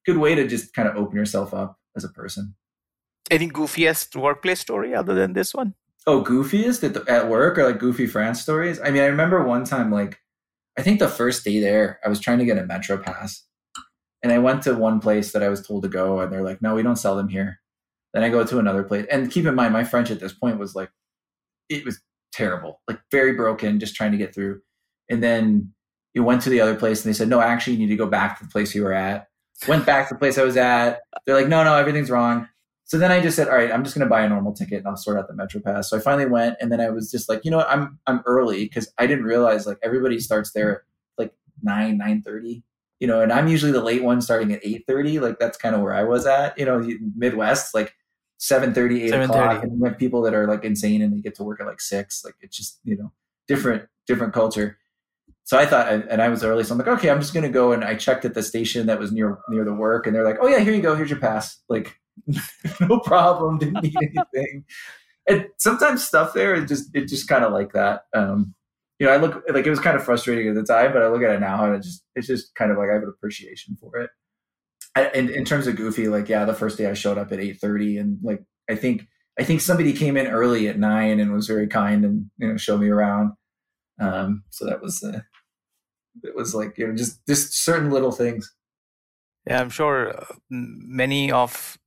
[0.07, 2.55] good way to just kind of open yourself up as a person.
[3.31, 5.75] Any goofiest workplace story other than this one?
[6.07, 8.79] Oh, goofiest at, the, at work or like goofy France stories?
[8.81, 10.20] I mean, I remember one time like
[10.79, 13.44] I think the first day there, I was trying to get a Metro pass,
[14.23, 16.62] and I went to one place that I was told to go, and they're like,
[16.62, 17.61] "No, we don't sell them here."
[18.12, 20.61] Then I go to another place, and keep in mind, my French at this point
[20.61, 20.90] was like,
[21.68, 22.01] it was
[22.33, 24.61] terrible, like very broken, just trying to get through.
[25.11, 25.75] And then
[26.14, 28.07] you went to the other place and they said, no, actually, you need to go
[28.07, 29.29] back to the place you were at.
[29.68, 31.00] Went back to the place I was at.
[31.27, 32.48] They're like, no, no, everything's wrong.
[32.85, 34.79] So then I just said, all right, I'm just going to buy a normal ticket
[34.79, 35.90] and I'll sort out the Metro Pass.
[35.90, 38.20] So I finally went, and then I was just like, you know what, I'm I'm
[38.27, 40.81] early because I didn't realize like everybody starts there at
[41.16, 42.62] like nine nine thirty,
[43.00, 45.18] you know, and I'm usually the late one starting at eight thirty.
[45.18, 47.94] Like that's kind of where I was at, you know, Midwest like
[48.37, 49.24] 7 30, 8 7:30.
[49.24, 51.66] o'clock, and you have people that are like insane and they get to work at
[51.66, 52.22] like six.
[52.22, 53.12] Like it's just you know
[53.48, 54.77] different different culture
[55.44, 57.72] so I thought, and I was early, so I'm like, okay, I'm just gonna go.
[57.72, 60.38] And I checked at the station that was near near the work, and they're like,
[60.40, 61.59] oh yeah, here you go, here's your pass.
[61.68, 61.98] Like,
[62.80, 64.64] no problem, didn't need anything.
[65.28, 68.04] and sometimes stuff there, it just it just kind of like that.
[68.14, 68.54] Um,
[68.98, 71.09] you know, I look like it was kind of frustrating at the time, but I
[71.09, 73.12] look at it now, and it just it's just kind of like I have an
[73.14, 74.11] appreciation for it.
[74.96, 77.40] I, in, in terms of goofy, like yeah, the first day I showed up at
[77.40, 81.33] eight thirty, and like I think I think somebody came in early at nine and
[81.33, 83.33] was very kind and you know showed me around.
[84.00, 85.20] Um, so that was uh,
[86.22, 88.53] it was like you know just just certain little things
[89.46, 91.79] yeah i'm sure uh, many of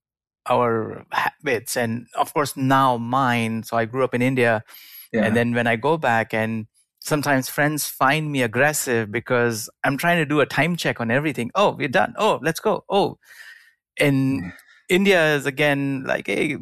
[0.50, 4.64] our habits and of course now mine so i grew up in india
[5.12, 5.26] yeah.
[5.26, 6.68] and then when i go back and
[7.00, 11.52] sometimes friends find me aggressive because I'm trying to do a time check on everything.
[11.56, 12.14] Oh, we're done.
[12.18, 12.84] Oh, let's go.
[12.90, 13.18] Oh,
[13.98, 14.52] and.
[14.90, 16.58] India is again like a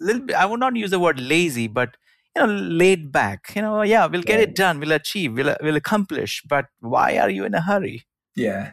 [0.00, 1.96] little bit, I would not use the word lazy, but
[2.34, 3.52] you know, laid back.
[3.54, 6.42] You know, yeah, we'll get it done, we'll achieve, we'll we'll accomplish.
[6.48, 8.04] But why are you in a hurry?
[8.36, 8.72] Yeah.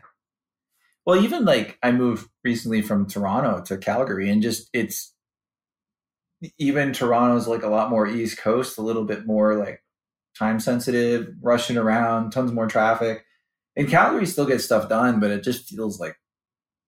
[1.05, 5.13] Well, even like I moved recently from Toronto to Calgary, and just it's
[6.57, 9.83] even Toronto's like a lot more East Coast, a little bit more like
[10.37, 13.25] time sensitive, rushing around, tons more traffic.
[13.75, 16.15] And Calgary still gets stuff done, but it just feels like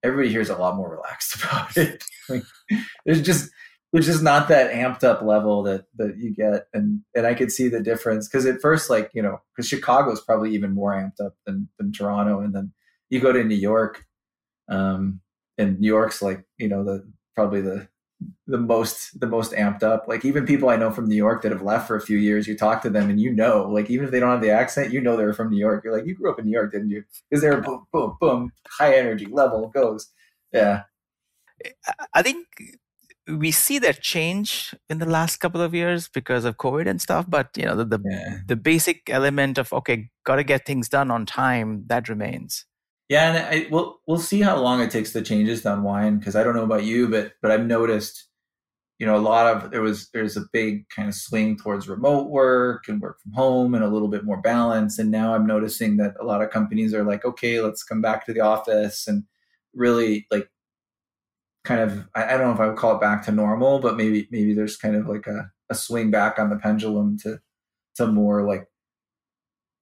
[0.03, 2.03] everybody here is a lot more relaxed about it.
[2.29, 2.43] like,
[3.05, 3.49] there's just
[3.93, 7.51] there's just not that amped up level that that you get, and and I could
[7.51, 10.93] see the difference because at first, like you know, because Chicago is probably even more
[10.93, 12.73] amped up than than Toronto, and then
[13.09, 14.03] you go to New York,
[14.67, 15.21] um,
[15.59, 17.87] and New York's like you know the probably the
[18.47, 20.05] the most the most amped up.
[20.07, 22.47] Like even people I know from New York that have left for a few years,
[22.47, 24.91] you talk to them and you know, like even if they don't have the accent,
[24.91, 25.83] you know they're from New York.
[25.83, 27.03] You're like, you grew up in New York, didn't you?
[27.29, 30.09] Because they're boom, boom, boom, high energy level goes.
[30.51, 30.83] Yeah.
[32.13, 32.47] I think
[33.27, 37.25] we see that change in the last couple of years because of COVID and stuff.
[37.27, 38.37] But you know, the the, yeah.
[38.47, 42.65] the basic element of okay, got to get things done on time that remains.
[43.09, 46.35] Yeah, and I, we'll we'll see how long it takes the changes to unwind because
[46.35, 48.27] I don't know about you, but but I've noticed,
[48.99, 52.29] you know, a lot of there was there's a big kind of swing towards remote
[52.29, 55.97] work and work from home and a little bit more balance, and now I'm noticing
[55.97, 59.23] that a lot of companies are like, okay, let's come back to the office and
[59.73, 60.49] really like
[61.63, 64.27] kind of I, don't know if I would call it back to normal, but maybe
[64.31, 67.39] maybe there's kind of like a, a swing back on the pendulum to
[67.95, 68.67] to more like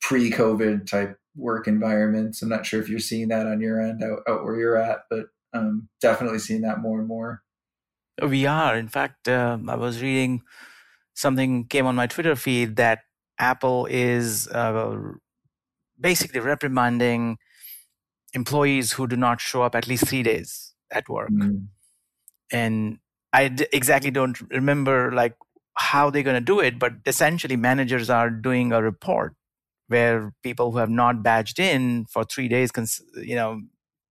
[0.02, 2.42] pre-COVID type work environments.
[2.42, 5.02] I'm not sure if you're seeing that on your end out, out where you're at,
[5.10, 7.42] but um, definitely seeing that more and more.
[8.22, 8.78] We are.
[8.78, 10.42] In fact, uh, I was reading
[11.14, 13.00] something came on my Twitter feed that
[13.40, 14.98] Apple is uh,
[16.00, 17.38] basically reprimanding
[18.34, 21.30] employees who do not show up at least three days at work.
[21.32, 21.68] Mm.
[22.52, 23.00] And
[23.34, 25.36] I d- exactly don't remember like
[25.76, 29.36] how they're going to do it, but essentially managers are doing a report
[29.88, 32.72] where people who have not badged in for three days,
[33.16, 33.62] you know,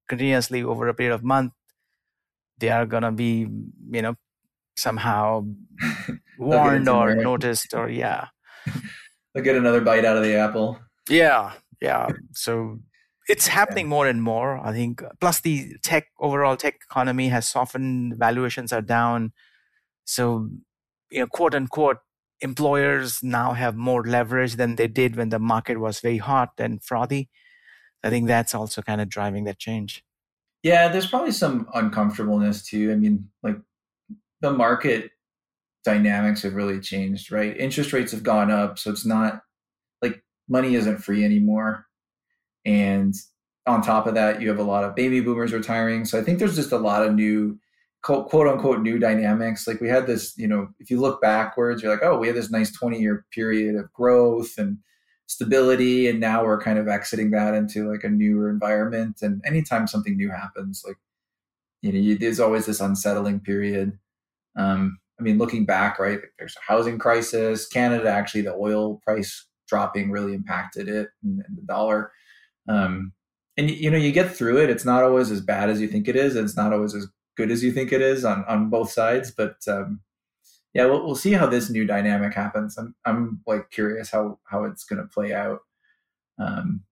[0.08, 1.52] continuously over a period of month,
[2.58, 3.48] they are gonna be,
[3.90, 4.14] you know,
[4.76, 5.46] somehow
[6.38, 8.26] warned or noticed or yeah.
[9.32, 10.78] They'll get another bite out of the apple.
[11.08, 12.08] Yeah, yeah.
[12.32, 12.80] So
[13.30, 14.58] it's happening more and more.
[14.58, 15.02] I think.
[15.20, 18.16] Plus, the tech overall tech economy has softened.
[18.18, 19.32] Valuations are down.
[20.04, 20.50] So,
[21.10, 21.98] you know, quote unquote,
[22.40, 26.82] employers now have more leverage than they did when the market was very hot and
[26.82, 27.28] frothy.
[28.02, 30.04] I think that's also kind of driving that change.
[30.62, 32.92] Yeah, there's probably some uncomfortableness too.
[32.92, 33.58] I mean, like
[34.40, 35.10] the market
[35.84, 37.56] dynamics have really changed, right?
[37.56, 39.42] Interest rates have gone up, so it's not
[40.02, 41.86] like money isn't free anymore.
[42.64, 43.14] And
[43.66, 46.04] on top of that, you have a lot of baby boomers retiring.
[46.04, 47.58] So I think there's just a lot of new
[48.02, 49.66] quote, quote unquote new dynamics.
[49.66, 52.36] Like we had this, you know, if you look backwards, you're like, oh, we had
[52.36, 54.78] this nice 20 year period of growth and
[55.26, 56.08] stability.
[56.08, 59.18] And now we're kind of exiting that into like a newer environment.
[59.22, 60.96] And anytime something new happens, like,
[61.82, 63.98] you know, you, there's always this unsettling period.
[64.56, 67.68] Um, I mean, looking back, right, there's a housing crisis.
[67.68, 72.10] Canada, actually, the oil price dropping really impacted it and, and the dollar.
[72.68, 73.12] Um,
[73.56, 74.70] and you know, you get through it.
[74.70, 76.36] It's not always as bad as you think it is.
[76.36, 79.30] And it's not always as good as you think it is on on both sides.
[79.30, 80.00] But um,
[80.74, 82.78] yeah, we'll, we'll see how this new dynamic happens.
[82.78, 85.60] I'm I'm like curious how how it's going to play out.
[86.38, 86.84] Um,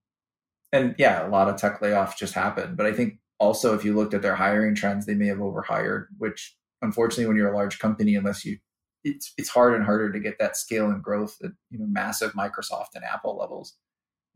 [0.72, 2.76] and yeah, a lot of tech layoffs just happened.
[2.76, 6.08] But I think also if you looked at their hiring trends, they may have overhired,
[6.18, 8.58] which unfortunately, when you're a large company, unless you
[9.04, 12.32] it's it's hard and harder to get that scale and growth at you know massive
[12.32, 13.76] Microsoft and Apple levels.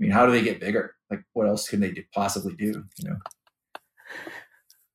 [0.03, 0.97] I mean, how do they get bigger?
[1.11, 2.85] Like, what else can they do, possibly do?
[2.99, 3.17] You know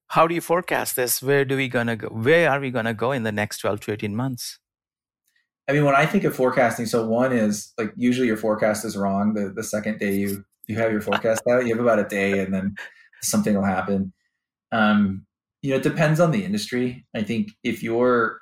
[0.10, 1.22] how do you forecast this?
[1.22, 2.08] Where do we gonna go?
[2.08, 4.60] Where are we gonna go in the next twelve to eighteen months?
[5.70, 8.98] I mean, when I think of forecasting, so one is like usually your forecast is
[8.98, 9.34] wrong.
[9.34, 12.40] The the second day you you have your forecast out, you have about a day,
[12.40, 12.76] and then
[13.22, 14.14] something will happen.
[14.72, 15.26] Um,
[15.62, 17.06] you know, it depends on the industry.
[17.16, 18.42] I think if you're,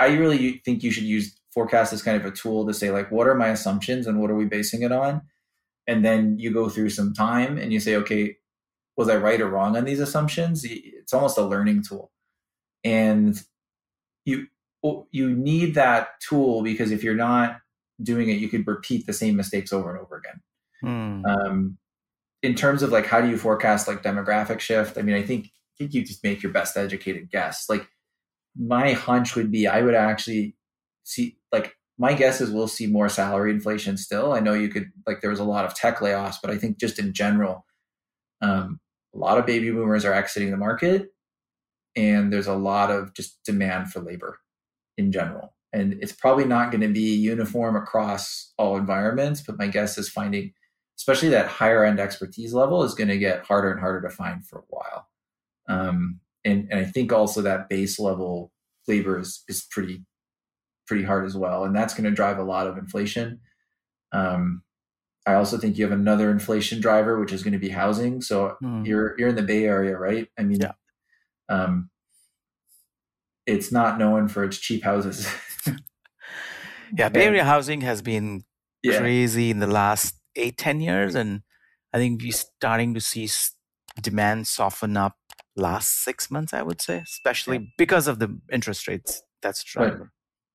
[0.00, 3.10] I really think you should use forecast as kind of a tool to say like,
[3.10, 5.22] what are my assumptions and what are we basing it on?
[5.88, 8.36] And then you go through some time and you say, okay,
[8.96, 10.64] was I right or wrong on these assumptions?
[10.64, 12.12] It's almost a learning tool.
[12.84, 13.40] And
[14.24, 14.46] you
[15.10, 17.58] you need that tool because if you're not
[18.02, 20.40] doing it, you could repeat the same mistakes over and over again.
[20.80, 21.24] Hmm.
[21.24, 21.78] Um,
[22.42, 24.98] in terms of like how do you forecast like demographic shift?
[24.98, 27.66] I mean, I think I think you just make your best educated guess.
[27.68, 27.88] Like
[28.56, 30.56] my hunch would be I would actually
[31.04, 34.32] see like my guess is we'll see more salary inflation still.
[34.32, 36.78] I know you could like there was a lot of tech layoffs, but I think
[36.78, 37.66] just in general,
[38.40, 38.80] um,
[39.14, 41.08] a lot of baby boomers are exiting the market,
[41.96, 44.38] and there's a lot of just demand for labor
[44.96, 45.54] in general.
[45.72, 50.08] And it's probably not going to be uniform across all environments, but my guess is
[50.08, 50.52] finding,
[50.98, 54.46] especially that higher end expertise level, is going to get harder and harder to find
[54.46, 55.08] for a while.
[55.68, 58.52] Um, and, and I think also that base level
[58.86, 60.04] labor is, is pretty
[60.88, 63.40] pretty hard as well, and that's going to drive a lot of inflation.
[64.12, 64.62] Um,
[65.28, 68.22] I also think you have another inflation driver, which is going to be housing.
[68.22, 68.86] So mm.
[68.86, 70.26] you're you're in the Bay Area, right?
[70.38, 70.72] I mean, yeah.
[71.50, 71.90] um,
[73.46, 75.28] it's not known for its cheap houses.
[76.96, 78.44] yeah, Bay Area housing has been
[78.82, 78.98] yeah.
[78.98, 81.42] crazy in the last eight ten years, and
[81.92, 83.28] I think we're starting to see
[84.00, 85.16] demand soften up
[85.56, 86.54] last six months.
[86.54, 87.66] I would say, especially yeah.
[87.76, 89.22] because of the interest rates.
[89.42, 90.08] That's true.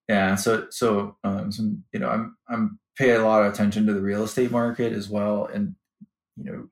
[0.09, 3.93] Yeah, so so um, some you know I'm I'm paying a lot of attention to
[3.93, 5.75] the real estate market as well, and
[6.35, 6.67] you know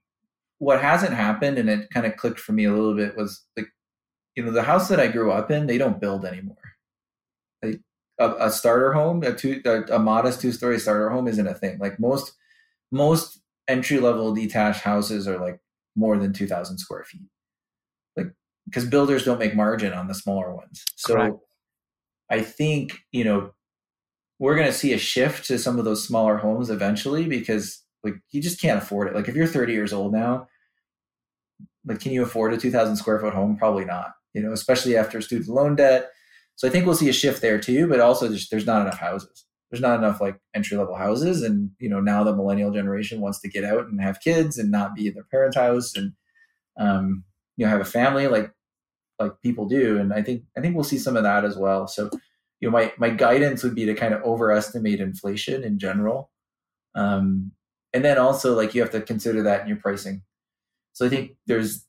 [0.58, 3.67] what hasn't happened, and it kind of clicked for me a little bit was like
[4.36, 6.58] you know the house that I grew up in, they don't build anymore.
[7.63, 7.80] Like
[8.20, 11.54] a, a starter home, a two a, a modest two story starter home isn't a
[11.54, 11.80] thing.
[11.80, 12.34] Like most
[12.91, 13.39] most
[13.70, 15.62] entry level detached houses are like
[15.96, 17.30] more than two thousand square feet,
[18.17, 18.34] like
[18.65, 20.84] because builders don't make margin on the smaller ones.
[20.98, 21.13] So.
[21.13, 21.38] Correct
[22.32, 23.52] I think, you know,
[24.39, 28.15] we're going to see a shift to some of those smaller homes eventually because like
[28.32, 29.15] you just can't afford it.
[29.15, 30.48] Like if you're 30 years old now,
[31.86, 33.58] like can you afford a 2000 square foot home?
[33.58, 36.10] Probably not, you know, especially after student loan debt.
[36.56, 38.98] So I think we'll see a shift there too, but also there's, there's not enough
[38.98, 39.46] houses.
[39.70, 41.44] There's not enough like entry level houses.
[41.44, 44.72] And, you know, now the millennial generation wants to get out and have kids and
[44.72, 46.13] not be in their parents' house and,
[46.80, 47.24] um,
[47.58, 48.28] you know, have a family.
[48.28, 48.52] Like
[49.23, 49.97] like people do.
[49.97, 51.88] And I think I think we'll see some of that as well.
[51.88, 52.10] So,
[52.60, 56.31] you know, my my guidance would be to kind of overestimate inflation in general.
[56.95, 57.51] Um,
[57.93, 60.21] and then also like you have to consider that in your pricing.
[60.93, 61.86] So I think there's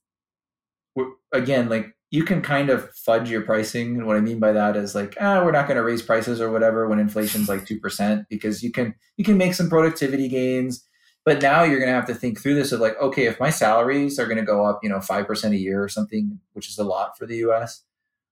[1.33, 3.97] again like you can kind of fudge your pricing.
[3.97, 6.42] And what I mean by that is like, ah, we're not going to raise prices
[6.42, 10.29] or whatever when inflation's like two percent because you can you can make some productivity
[10.29, 10.87] gains
[11.25, 13.51] but now you're going to have to think through this of like, okay, if my
[13.51, 16.79] salaries are going to go up, you know, 5% a year or something, which is
[16.79, 17.85] a lot for the US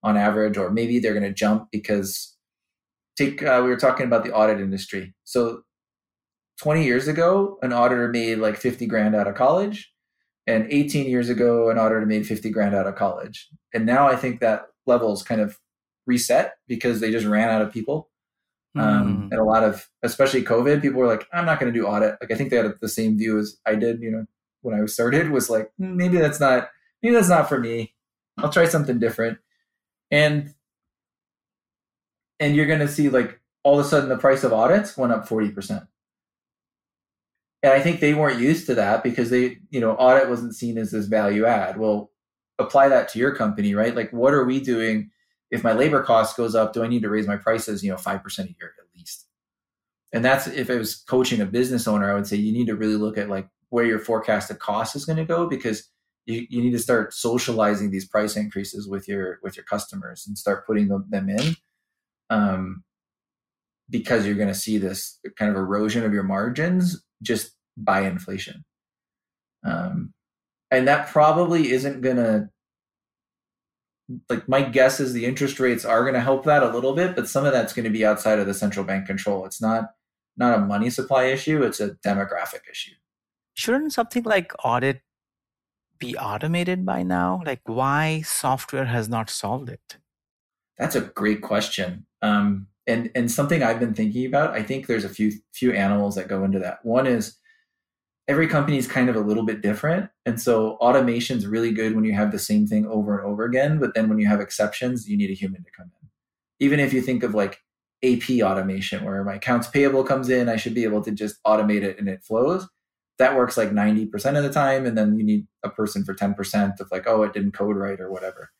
[0.02, 2.36] on average, or maybe they're going to jump because
[3.16, 5.14] take, uh, we were talking about the audit industry.
[5.24, 5.62] So
[6.60, 9.92] 20 years ago, an auditor made like 50 grand out of college.
[10.46, 13.48] And 18 years ago, an auditor made 50 grand out of college.
[13.72, 15.58] And now I think that level is kind of
[16.06, 18.09] reset because they just ran out of people
[18.76, 19.32] um, mm.
[19.32, 22.16] And a lot of, especially COVID, people were like, I'm not going to do audit.
[22.20, 24.26] Like, I think they had the same view as I did, you know,
[24.62, 26.68] when I started was like, hmm, maybe that's not,
[27.02, 27.94] maybe that's not for me.
[28.38, 29.38] I'll try something different.
[30.10, 30.54] And,
[32.38, 35.12] and you're going to see like all of a sudden the price of audits went
[35.12, 35.86] up 40%.
[37.62, 40.78] And I think they weren't used to that because they, you know, audit wasn't seen
[40.78, 41.76] as this value add.
[41.76, 42.10] Well,
[42.58, 43.94] apply that to your company, right?
[43.94, 45.10] Like, what are we doing
[45.50, 47.96] if my labor cost goes up, do I need to raise my prices, you know,
[47.96, 49.26] 5% a year at least?
[50.12, 52.76] And that's if I was coaching a business owner, I would say you need to
[52.76, 55.88] really look at like where your forecasted cost is going to go because
[56.26, 60.36] you, you need to start socializing these price increases with your with your customers and
[60.36, 61.56] start putting them, them in.
[62.28, 62.84] Um,
[63.88, 68.64] because you're going to see this kind of erosion of your margins just by inflation.
[69.64, 70.12] Um,
[70.70, 72.48] and that probably isn't going to
[74.28, 77.14] like my guess is the interest rates are going to help that a little bit,
[77.14, 79.44] but some of that's going to be outside of the central bank control.
[79.44, 79.90] It's not
[80.36, 82.94] not a money supply issue; it's a demographic issue.
[83.54, 85.02] Shouldn't something like audit
[85.98, 87.42] be automated by now?
[87.44, 89.98] Like, why software has not solved it?
[90.78, 94.54] That's a great question, um, and and something I've been thinking about.
[94.54, 96.84] I think there's a few few animals that go into that.
[96.84, 97.36] One is
[98.28, 100.08] every company is kind of a little bit different.
[100.24, 103.44] And so automation is really good when you have the same thing over and over
[103.44, 103.78] again.
[103.78, 106.08] But then when you have exceptions, you need a human to come in.
[106.60, 107.60] Even if you think of like
[108.04, 111.82] AP automation, where my accounts payable comes in, I should be able to just automate
[111.82, 112.68] it and it flows.
[113.18, 114.86] That works like 90% of the time.
[114.86, 118.00] And then you need a person for 10% of like, oh, it didn't code right
[118.00, 118.50] or whatever.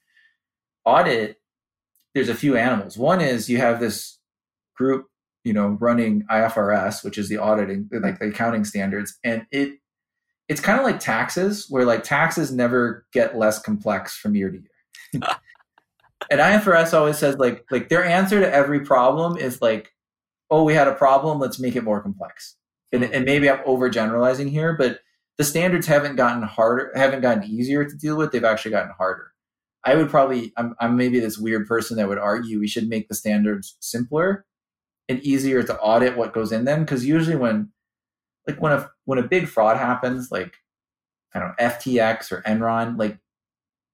[0.84, 1.36] Audit,
[2.14, 2.98] there's a few animals.
[2.98, 4.18] One is you have this
[4.74, 5.06] group
[5.45, 9.78] you know running IFRS, which is the auditing like the accounting standards, and it
[10.49, 14.59] it's kind of like taxes, where like taxes never get less complex from year to
[14.59, 15.22] year.
[16.30, 19.93] and IFRS always says like like their answer to every problem is like,
[20.51, 22.57] oh, we had a problem, let's make it more complex.
[22.93, 23.11] And, hmm.
[23.12, 25.01] and maybe I'm overgeneralizing here, but
[25.38, 28.32] the standards haven't gotten harder, haven't gotten easier to deal with.
[28.32, 29.32] They've actually gotten harder.
[29.84, 33.09] I would probably, I'm, I'm maybe this weird person that would argue we should make
[33.09, 34.45] the standards simpler
[35.11, 37.70] and easier to audit what goes in them because usually when
[38.46, 40.54] like when a when a big fraud happens like
[41.34, 43.18] i don't know ftx or enron like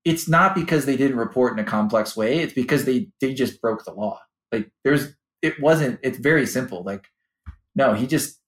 [0.04, 3.60] it's not because they didn't report in a complex way it's because they they just
[3.60, 4.20] broke the law
[4.52, 7.06] like there's it wasn't it's very simple like
[7.74, 8.38] no he just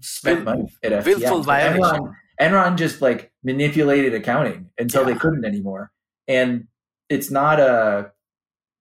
[0.00, 1.44] spent money at FTX.
[1.44, 5.14] Enron, Enron just like manipulated accounting until Yeah.
[5.14, 5.90] they couldn't anymore.
[6.28, 6.68] And
[7.08, 8.12] it's not a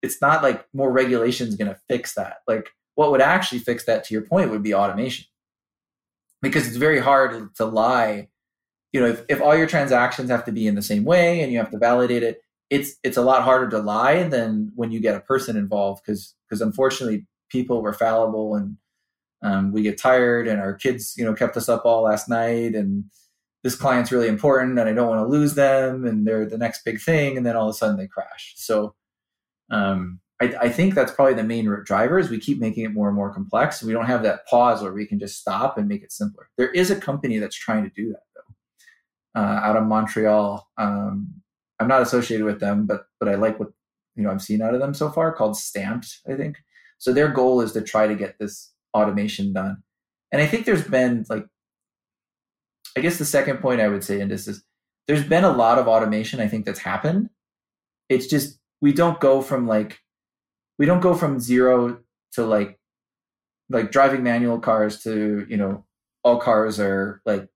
[0.02, 2.38] it's not like more regulations going to fix that.
[2.48, 2.70] Like
[3.00, 5.26] what would actually fix that to your point would be automation.
[6.42, 8.28] Because it's very hard to lie.
[8.92, 11.50] You know, if, if all your transactions have to be in the same way and
[11.50, 15.00] you have to validate it, it's it's a lot harder to lie than when you
[15.00, 18.76] get a person involved because because unfortunately people were fallible and
[19.44, 22.76] um, we get tired and our kids you know kept us up all last night
[22.76, 23.06] and
[23.64, 26.84] this client's really important and i don't want to lose them and they're the next
[26.86, 28.94] big thing and then all of a sudden they crash so
[29.72, 33.08] um, I, I think that's probably the main driver is we keep making it more
[33.08, 36.04] and more complex we don't have that pause where we can just stop and make
[36.04, 39.86] it simpler there is a company that's trying to do that though uh, out of
[39.86, 41.28] montreal um,
[41.80, 43.70] i'm not associated with them but but i like what
[44.16, 46.58] you know i've seen out of them so far called stamped i think
[47.00, 49.82] so their goal is to try to get this automation done.
[50.32, 51.46] And I think there's been like,
[52.96, 54.64] I guess the second point I would say in this is
[55.08, 57.30] there's been a lot of automation I think that's happened.
[58.10, 60.00] It's just we don't go from like
[60.80, 62.00] we don't go from zero
[62.32, 62.80] to like
[63.70, 65.86] like driving manual cars to you know
[66.24, 67.48] all cars are like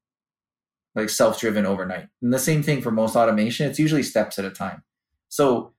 [0.96, 2.08] like self-driven overnight.
[2.22, 4.84] And the same thing for most automation, it's usually steps at a time.
[5.30, 5.74] So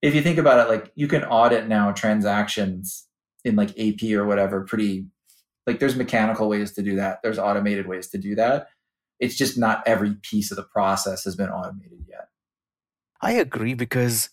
[0.00, 3.06] if you think about it like you can audit now transactions
[3.44, 5.06] in like AP or whatever pretty
[5.66, 7.18] like there's mechanical ways to do that.
[7.22, 8.68] There's automated ways to do that.
[9.20, 12.28] It's just not every piece of the process has been automated yet.
[13.20, 14.30] I agree because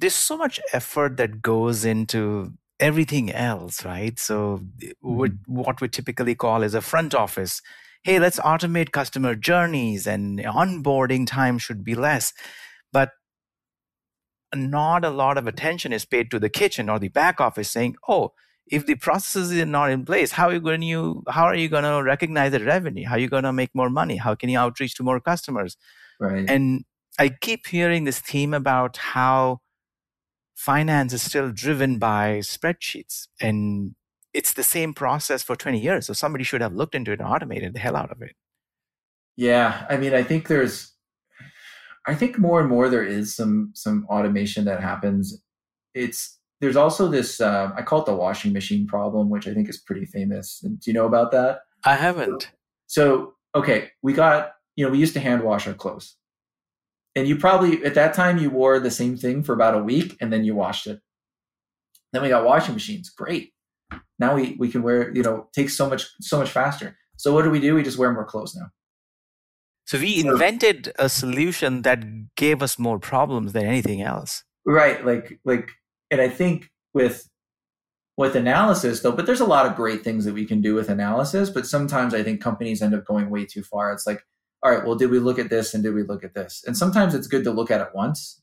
[0.00, 4.18] there's so much effort that goes into everything else, right?
[4.18, 4.62] So,
[5.00, 5.54] what, mm-hmm.
[5.54, 7.60] what we typically call is a front office.
[8.02, 12.32] Hey, let's automate customer journeys and onboarding time should be less.
[12.92, 13.10] But
[14.54, 17.96] not a lot of attention is paid to the kitchen or the back office saying,
[18.08, 18.32] oh,
[18.66, 21.68] if the processes are not in place, how are you going to how are you
[21.68, 23.06] going to recognize the revenue?
[23.06, 24.16] How are you going to make more money?
[24.16, 25.76] How can you outreach to more customers?
[26.18, 26.48] Right.
[26.48, 26.84] And
[27.18, 29.60] I keep hearing this theme about how
[30.60, 33.94] finance is still driven by spreadsheets and
[34.34, 36.06] it's the same process for 20 years.
[36.06, 38.36] So somebody should have looked into it and automated the hell out of it.
[39.36, 40.92] Yeah, I mean, I think there's,
[42.06, 45.40] I think more and more there is some some automation that happens.
[45.94, 49.68] It's there's also this um, I call it the washing machine problem, which I think
[49.68, 50.58] is pretty famous.
[50.60, 51.60] Do you know about that?
[51.84, 52.50] I haven't.
[52.86, 56.16] So okay, we got you know we used to hand wash our clothes,
[57.14, 60.16] and you probably at that time you wore the same thing for about a week,
[60.20, 61.00] and then you washed it.
[62.12, 63.10] Then we got washing machines.
[63.10, 63.52] Great.
[64.18, 66.96] Now we we can wear you know takes so much so much faster.
[67.16, 67.74] So what do we do?
[67.74, 68.66] We just wear more clothes now.
[69.86, 74.44] So we invented a solution that gave us more problems than anything else.
[74.64, 75.70] right like like
[76.10, 77.28] and i think with
[78.16, 80.88] with analysis though but there's a lot of great things that we can do with
[80.88, 84.22] analysis but sometimes i think companies end up going way too far it's like
[84.62, 86.62] all right well did we look at this and did we look at this?
[86.66, 88.40] And sometimes it's good to look at it once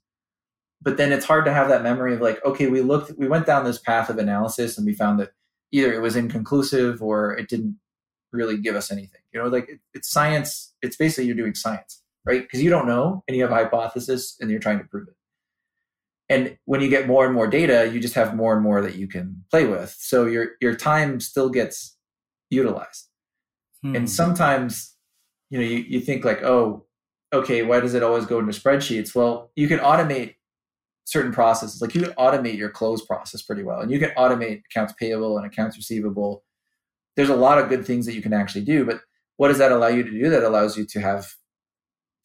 [0.82, 3.46] but then it's hard to have that memory of like okay we looked we went
[3.46, 5.32] down this path of analysis and we found that
[5.72, 7.78] either it was inconclusive or it didn't
[8.32, 12.04] really give us anything you know like it, it's science it's basically you're doing science
[12.28, 12.42] right?
[12.42, 15.16] Because you don't know and you have a hypothesis and you're trying to prove it.
[16.30, 18.96] And when you get more and more data you just have more and more that
[18.96, 19.96] you can play with.
[19.98, 21.98] So your your time still gets
[22.50, 23.08] utilized.
[23.84, 23.96] Hmm.
[23.96, 24.96] and sometimes
[25.50, 26.86] you know you, you think like oh
[27.34, 29.16] okay why does it always go into spreadsheets?
[29.16, 30.36] Well you can automate
[31.06, 34.62] certain processes like you can automate your close process pretty well and you can automate
[34.70, 36.44] accounts payable and accounts receivable.
[37.16, 39.02] There's a lot of good things that you can actually do but
[39.38, 40.30] what does that allow you to do?
[40.30, 41.28] That allows you to have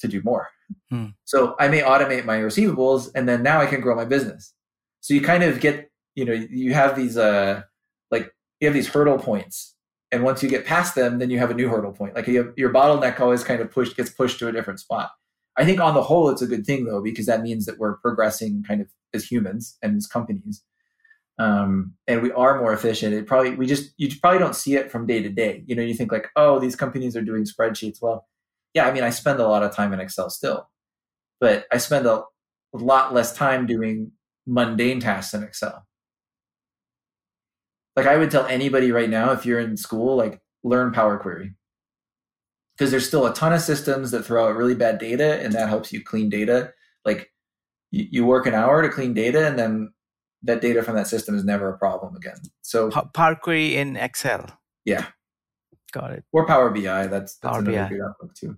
[0.00, 0.48] to do more.
[0.88, 1.08] Hmm.
[1.24, 4.54] so i may automate my receivables and then now i can grow my business.
[5.00, 7.62] So you kind of get you know you have these uh
[8.10, 9.71] like you have these hurdle points
[10.12, 12.14] and once you get past them then you have a new hurdle point.
[12.14, 15.10] Like have, your bottleneck always kind of pushed gets pushed to a different spot.
[15.56, 17.96] I think on the whole it's a good thing though because that means that we're
[17.96, 20.62] progressing kind of as humans and as companies
[21.38, 23.14] um, and we are more efficient.
[23.14, 25.64] It probably we just you probably don't see it from day to day.
[25.66, 28.00] You know you think like oh these companies are doing spreadsheets.
[28.00, 28.26] Well
[28.74, 30.68] yeah i mean i spend a lot of time in excel still
[31.40, 32.22] but i spend a
[32.72, 34.12] lot less time doing
[34.46, 35.86] mundane tasks in excel
[37.96, 41.54] like i would tell anybody right now if you're in school like learn power query
[42.76, 45.68] because there's still a ton of systems that throw out really bad data and that
[45.68, 46.72] helps you clean data
[47.04, 47.30] like
[47.90, 49.92] you, you work an hour to clean data and then
[50.42, 52.38] that data from that system is never a problem again.
[52.62, 54.46] So Power Query in Excel.
[54.84, 55.06] Yeah.
[55.92, 56.24] Got it.
[56.32, 57.06] Or Power BI.
[57.06, 57.88] That's, that's Power another BI.
[57.88, 58.56] good outlook too.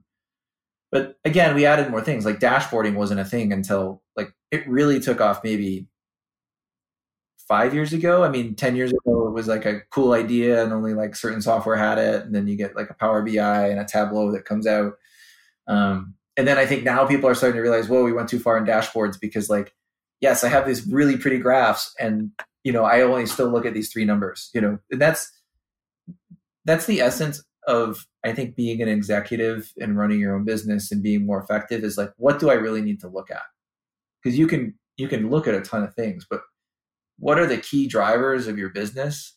[0.90, 2.24] But again, we added more things.
[2.24, 5.88] Like dashboarding wasn't a thing until like it really took off maybe
[7.48, 8.24] five years ago.
[8.24, 11.42] I mean, 10 years ago, it was like a cool idea and only like certain
[11.42, 12.24] software had it.
[12.24, 14.94] And then you get like a Power BI and a Tableau that comes out.
[15.66, 18.40] Um, and then I think now people are starting to realize, whoa, we went too
[18.40, 19.74] far in dashboards because like,
[20.20, 22.30] yes, I have these really pretty graphs and,
[22.64, 25.30] you know, I only still look at these three numbers, you know, and that's,
[26.64, 31.02] that's the essence of I think being an executive and running your own business and
[31.02, 33.42] being more effective is like what do I really need to look at?
[34.22, 36.42] Because you can you can look at a ton of things, but
[37.18, 39.36] what are the key drivers of your business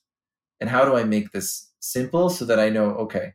[0.60, 3.34] and how do I make this simple so that I know okay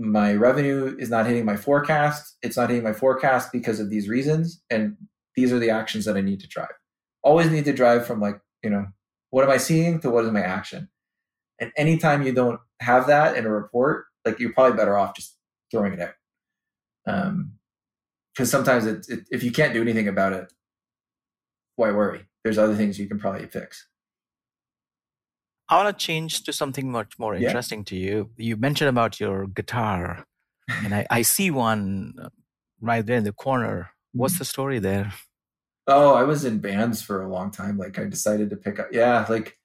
[0.00, 4.08] my revenue is not hitting my forecast, it's not hitting my forecast because of these
[4.08, 4.96] reasons and
[5.36, 6.72] these are the actions that I need to drive.
[7.22, 8.86] Always need to drive from like, you know,
[9.28, 10.88] what am I seeing to what is my action?
[11.60, 15.36] And anytime you don't have that in a report, like you're probably better off just
[15.70, 16.14] throwing it out.
[17.06, 17.52] Um,
[18.34, 20.50] because sometimes it, it, if you can't do anything about it,
[21.76, 22.24] why worry?
[22.44, 23.86] There's other things you can probably fix.
[25.68, 27.46] I want to change to something much more Yeah.
[27.48, 28.30] interesting to you.
[28.36, 30.24] You mentioned about your guitar,
[30.68, 32.28] and I, I see one uh,
[32.80, 33.90] right there in the corner.
[34.12, 35.12] What's the story there?
[35.86, 37.78] Oh, I was in bands for a long time.
[37.78, 38.88] Like I decided to pick up.
[38.92, 39.56] Yeah, like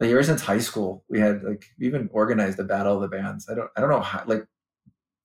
[0.00, 3.08] like ever since high school, we had like we even organized a battle of the
[3.16, 3.48] bands.
[3.50, 4.46] I don't I don't know how like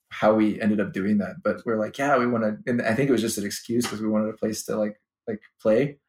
[0.10, 2.70] how we ended up doing that, but we're like, yeah, we want to.
[2.70, 4.98] And I think it was just an excuse because we wanted a place to like
[5.28, 6.00] like play.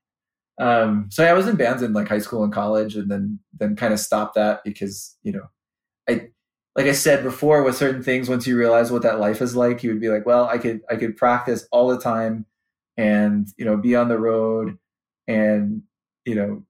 [0.61, 3.77] Um, so I was in bands in like high school and college, and then then
[3.77, 5.49] kind of stopped that because you know,
[6.09, 6.29] I
[6.77, 8.29] like I said before with certain things.
[8.29, 10.81] Once you realize what that life is like, you would be like, well, I could
[10.91, 12.47] I could practice all the time
[12.97, 14.77] and you know be on the road
[15.29, 15.83] and
[16.25, 16.65] you know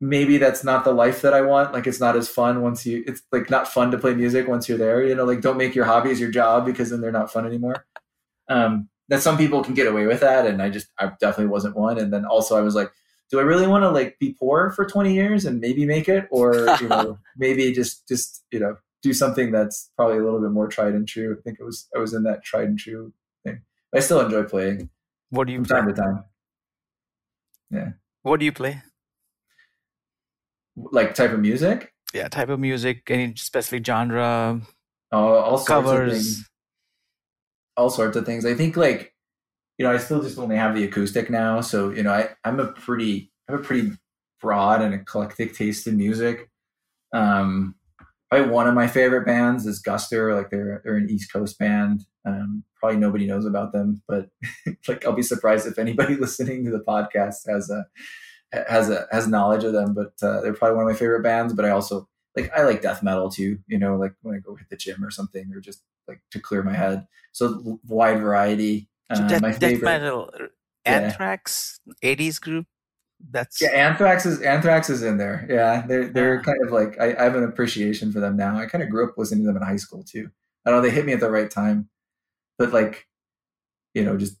[0.00, 1.72] maybe that's not the life that I want.
[1.72, 4.68] Like it's not as fun once you it's like not fun to play music once
[4.68, 5.04] you're there.
[5.04, 7.84] You know, like don't make your hobbies your job because then they're not fun anymore.
[8.48, 11.76] Um that some people can get away with that and I just I definitely wasn't
[11.76, 11.98] one.
[11.98, 12.90] And then also I was like,
[13.30, 16.26] do I really want to like be poor for 20 years and maybe make it?
[16.30, 20.50] Or, you know, maybe just just, you know, do something that's probably a little bit
[20.50, 21.36] more tried and true.
[21.38, 23.12] I think it was I was in that tried and true
[23.44, 23.62] thing.
[23.94, 24.90] I still enjoy playing
[25.30, 25.76] What do you from play?
[25.78, 26.24] time to time.
[27.70, 27.88] Yeah.
[28.22, 28.82] What do you play?
[30.76, 31.92] Like type of music?
[32.14, 34.60] Yeah, type of music, any specific genre,
[35.12, 36.44] Uh, all covers.
[37.78, 38.44] All sorts of things.
[38.44, 39.14] I think like,
[39.78, 41.60] you know, I still just only have the acoustic now.
[41.60, 43.92] So, you know, I, I'm a pretty, I have a pretty
[44.40, 46.50] broad and eclectic taste in music.
[47.14, 47.76] Um,
[48.28, 50.36] probably one of my favorite bands is Guster.
[50.36, 52.04] Like they're, they're an East Coast band.
[52.26, 54.28] Um, probably nobody knows about them, but
[54.88, 57.86] like, I'll be surprised if anybody listening to the podcast has a,
[58.68, 61.54] has a, has knowledge of them, but, uh, they're probably one of my favorite bands,
[61.54, 62.08] but I also,
[62.40, 65.04] like I like death metal too, you know, like when I go hit the gym
[65.04, 67.06] or something, or just like to clear my head.
[67.32, 68.88] So wide variety.
[69.14, 70.46] So Uh, death, my death metal, uh,
[70.86, 70.92] Yeah.
[70.92, 72.66] Anthrax, 80s group.
[73.30, 75.44] That's yeah, Anthrax is Anthrax is in there.
[75.50, 76.42] Yeah, they're they're Yeah.
[76.42, 78.56] kind of like I, I have an appreciation for them now.
[78.56, 80.30] I kind of grew up listening to them in high school too.
[80.64, 81.88] I don't know they hit me at the right time,
[82.58, 83.08] but like,
[83.94, 84.38] you know, just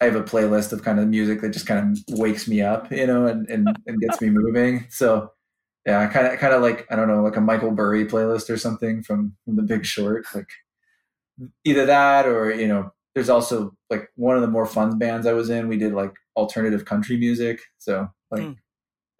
[0.00, 2.90] I have a playlist of kind of music that just kind of wakes me up,
[2.92, 4.86] you know, and and, and gets me moving.
[4.90, 5.32] So
[5.88, 8.58] yeah, kind of kind of like I don't know, like a Michael Burry playlist or
[8.58, 10.50] something from from The Big Short, like
[11.64, 15.32] either that or you know, there's also like one of the more fun bands I
[15.32, 15.68] was in.
[15.68, 18.52] We did like alternative country music, so like Hmm.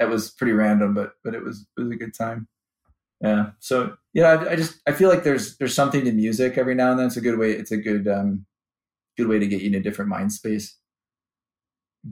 [0.01, 2.49] that was pretty random, but but it was it was a good time.
[3.23, 6.59] Yeah, so you know, I, I just I feel like there's there's something to music
[6.59, 7.09] every now and then.
[7.09, 7.53] It's a good way.
[7.53, 8.47] It's a good um
[9.19, 10.77] good way to get you in a different mind space.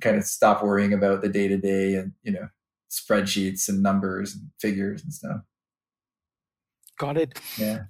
[0.01, 2.49] Kind of stop worrying about the day to day and you know
[2.91, 5.41] spreadsheets and numbers and figures and stuff.
[6.99, 7.39] got it.
[7.59, 7.84] Yeah.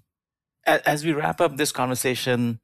[0.67, 2.61] As we wrap up this conversation,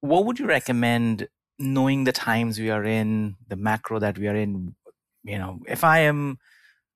[0.00, 1.28] what would you recommend
[1.58, 4.74] knowing the times we are in, the macro that we are in?
[5.24, 6.38] You know, if I am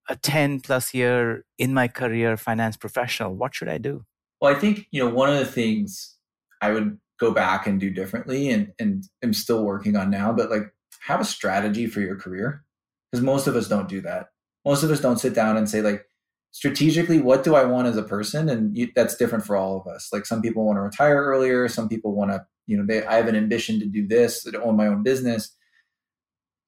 [0.09, 4.05] a 10 plus year in my career finance professional, what should I do?
[4.41, 6.17] Well, I think you know one of the things
[6.61, 10.51] I would go back and do differently, and and am still working on now, but
[10.51, 12.65] like have a strategy for your career
[13.13, 14.29] because most of us don't do that.
[14.65, 16.07] Most of us don't sit down and say like
[16.53, 19.87] strategically, what do I want as a person, and you, that's different for all of
[19.87, 20.09] us.
[20.13, 23.17] Like some people want to retire earlier, some people want to, you know, they I
[23.17, 25.55] have an ambition to do this, to own my own business.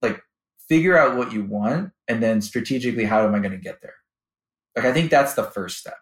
[0.02, 0.20] Like
[0.68, 3.94] figure out what you want, and then strategically, how am I going to get there?
[4.76, 5.98] Like I think that's the first step,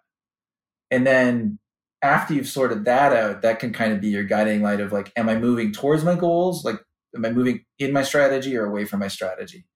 [0.90, 1.58] and then
[2.02, 5.12] after you've sorted that out, that can kind of be your guiding light of like,
[5.16, 6.64] am I moving towards my goals?
[6.64, 6.80] Like,
[7.14, 9.66] am I moving in my strategy or away from my strategy?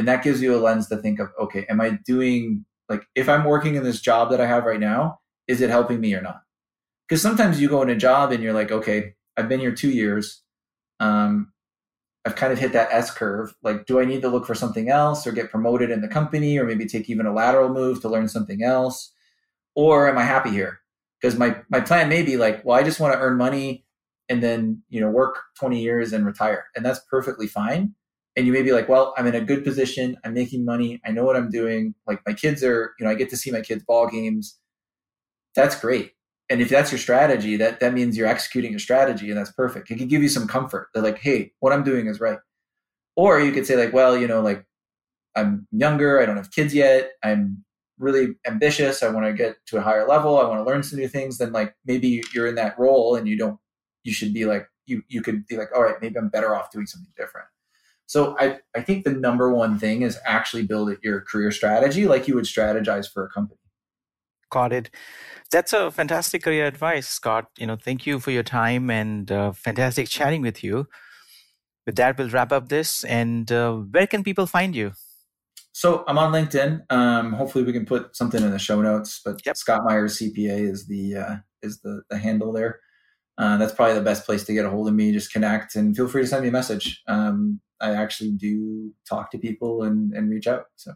[0.00, 3.28] And that gives you a lens to think of, okay, am I doing like if
[3.28, 6.22] I'm working in this job that I have right now, is it helping me or
[6.22, 6.40] not?
[7.06, 9.90] Because sometimes you go in a job and you're like, okay, I've been here two
[9.90, 10.42] years.
[11.00, 11.52] Um,
[12.24, 13.54] I've kind of hit that S curve.
[13.62, 16.56] Like, do I need to look for something else or get promoted in the company
[16.56, 19.12] or maybe take even a lateral move to learn something else?
[19.74, 20.80] Or am I happy here?
[21.20, 23.84] Because my, my plan may be like, well, I just want to earn money
[24.30, 26.68] and then, you know, work 20 years and retire.
[26.74, 27.94] And that's perfectly fine.
[28.36, 30.16] And you may be like, well, I'm in a good position.
[30.24, 31.00] I'm making money.
[31.04, 31.94] I know what I'm doing.
[32.06, 34.58] Like my kids are, you know, I get to see my kids' ball games.
[35.54, 36.12] That's great
[36.50, 39.90] and if that's your strategy, that that means you're executing your strategy, and that's perfect.
[39.90, 42.38] It can give you some comfort They're like, hey, what I'm doing is right.
[43.16, 44.66] Or you could say like, well, you know, like
[45.36, 47.64] I'm younger, I don't have kids yet, I'm
[47.98, 50.98] really ambitious, I want to get to a higher level, I want to learn some
[50.98, 51.38] new things.
[51.38, 53.58] Then like maybe you're in that role, and you don't.
[54.04, 55.02] You should be like you.
[55.08, 57.46] You could be like, all right, maybe I'm better off doing something different.
[58.10, 62.26] So I, I think the number one thing is actually build your career strategy like
[62.26, 63.60] you would strategize for a company.
[64.50, 64.90] Got it.
[65.52, 67.46] That's a fantastic career advice, Scott.
[67.56, 70.88] You know, thank you for your time and uh, fantastic chatting with you.
[71.86, 73.04] With that, we'll wrap up this.
[73.04, 74.90] And uh, where can people find you?
[75.70, 76.90] So I'm on LinkedIn.
[76.90, 79.20] Um, hopefully, we can put something in the show notes.
[79.24, 79.56] But yep.
[79.56, 82.80] Scott Meyers CPA is the uh, is the, the handle there.
[83.38, 85.12] Uh, that's probably the best place to get a hold of me.
[85.12, 87.04] Just connect and feel free to send me a message.
[87.06, 90.66] Um, I actually do talk to people and, and reach out.
[90.76, 90.92] So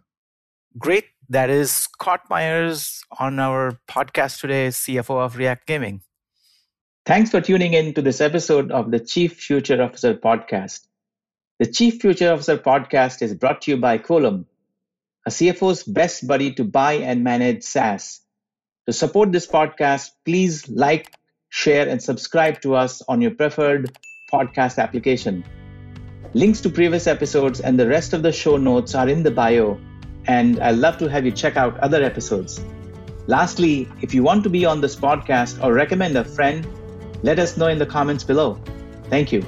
[0.78, 1.06] great.
[1.28, 6.02] That is Scott Meyers on our podcast today, CFO of React Gaming.
[7.06, 10.86] Thanks for tuning in to this episode of the Chief Future Officer podcast.
[11.58, 14.46] The Chief Future Officer podcast is brought to you by Quolum,
[15.26, 18.20] a CFO's best buddy to buy and manage SaaS.
[18.86, 21.14] To support this podcast, please like,
[21.48, 23.96] share, and subscribe to us on your preferred
[24.32, 25.44] podcast application.
[26.34, 29.78] Links to previous episodes and the rest of the show notes are in the bio
[30.26, 32.60] and I'd love to have you check out other episodes.
[33.28, 36.66] Lastly, if you want to be on this podcast or recommend a friend,
[37.22, 38.58] let us know in the comments below.
[39.10, 39.46] Thank you.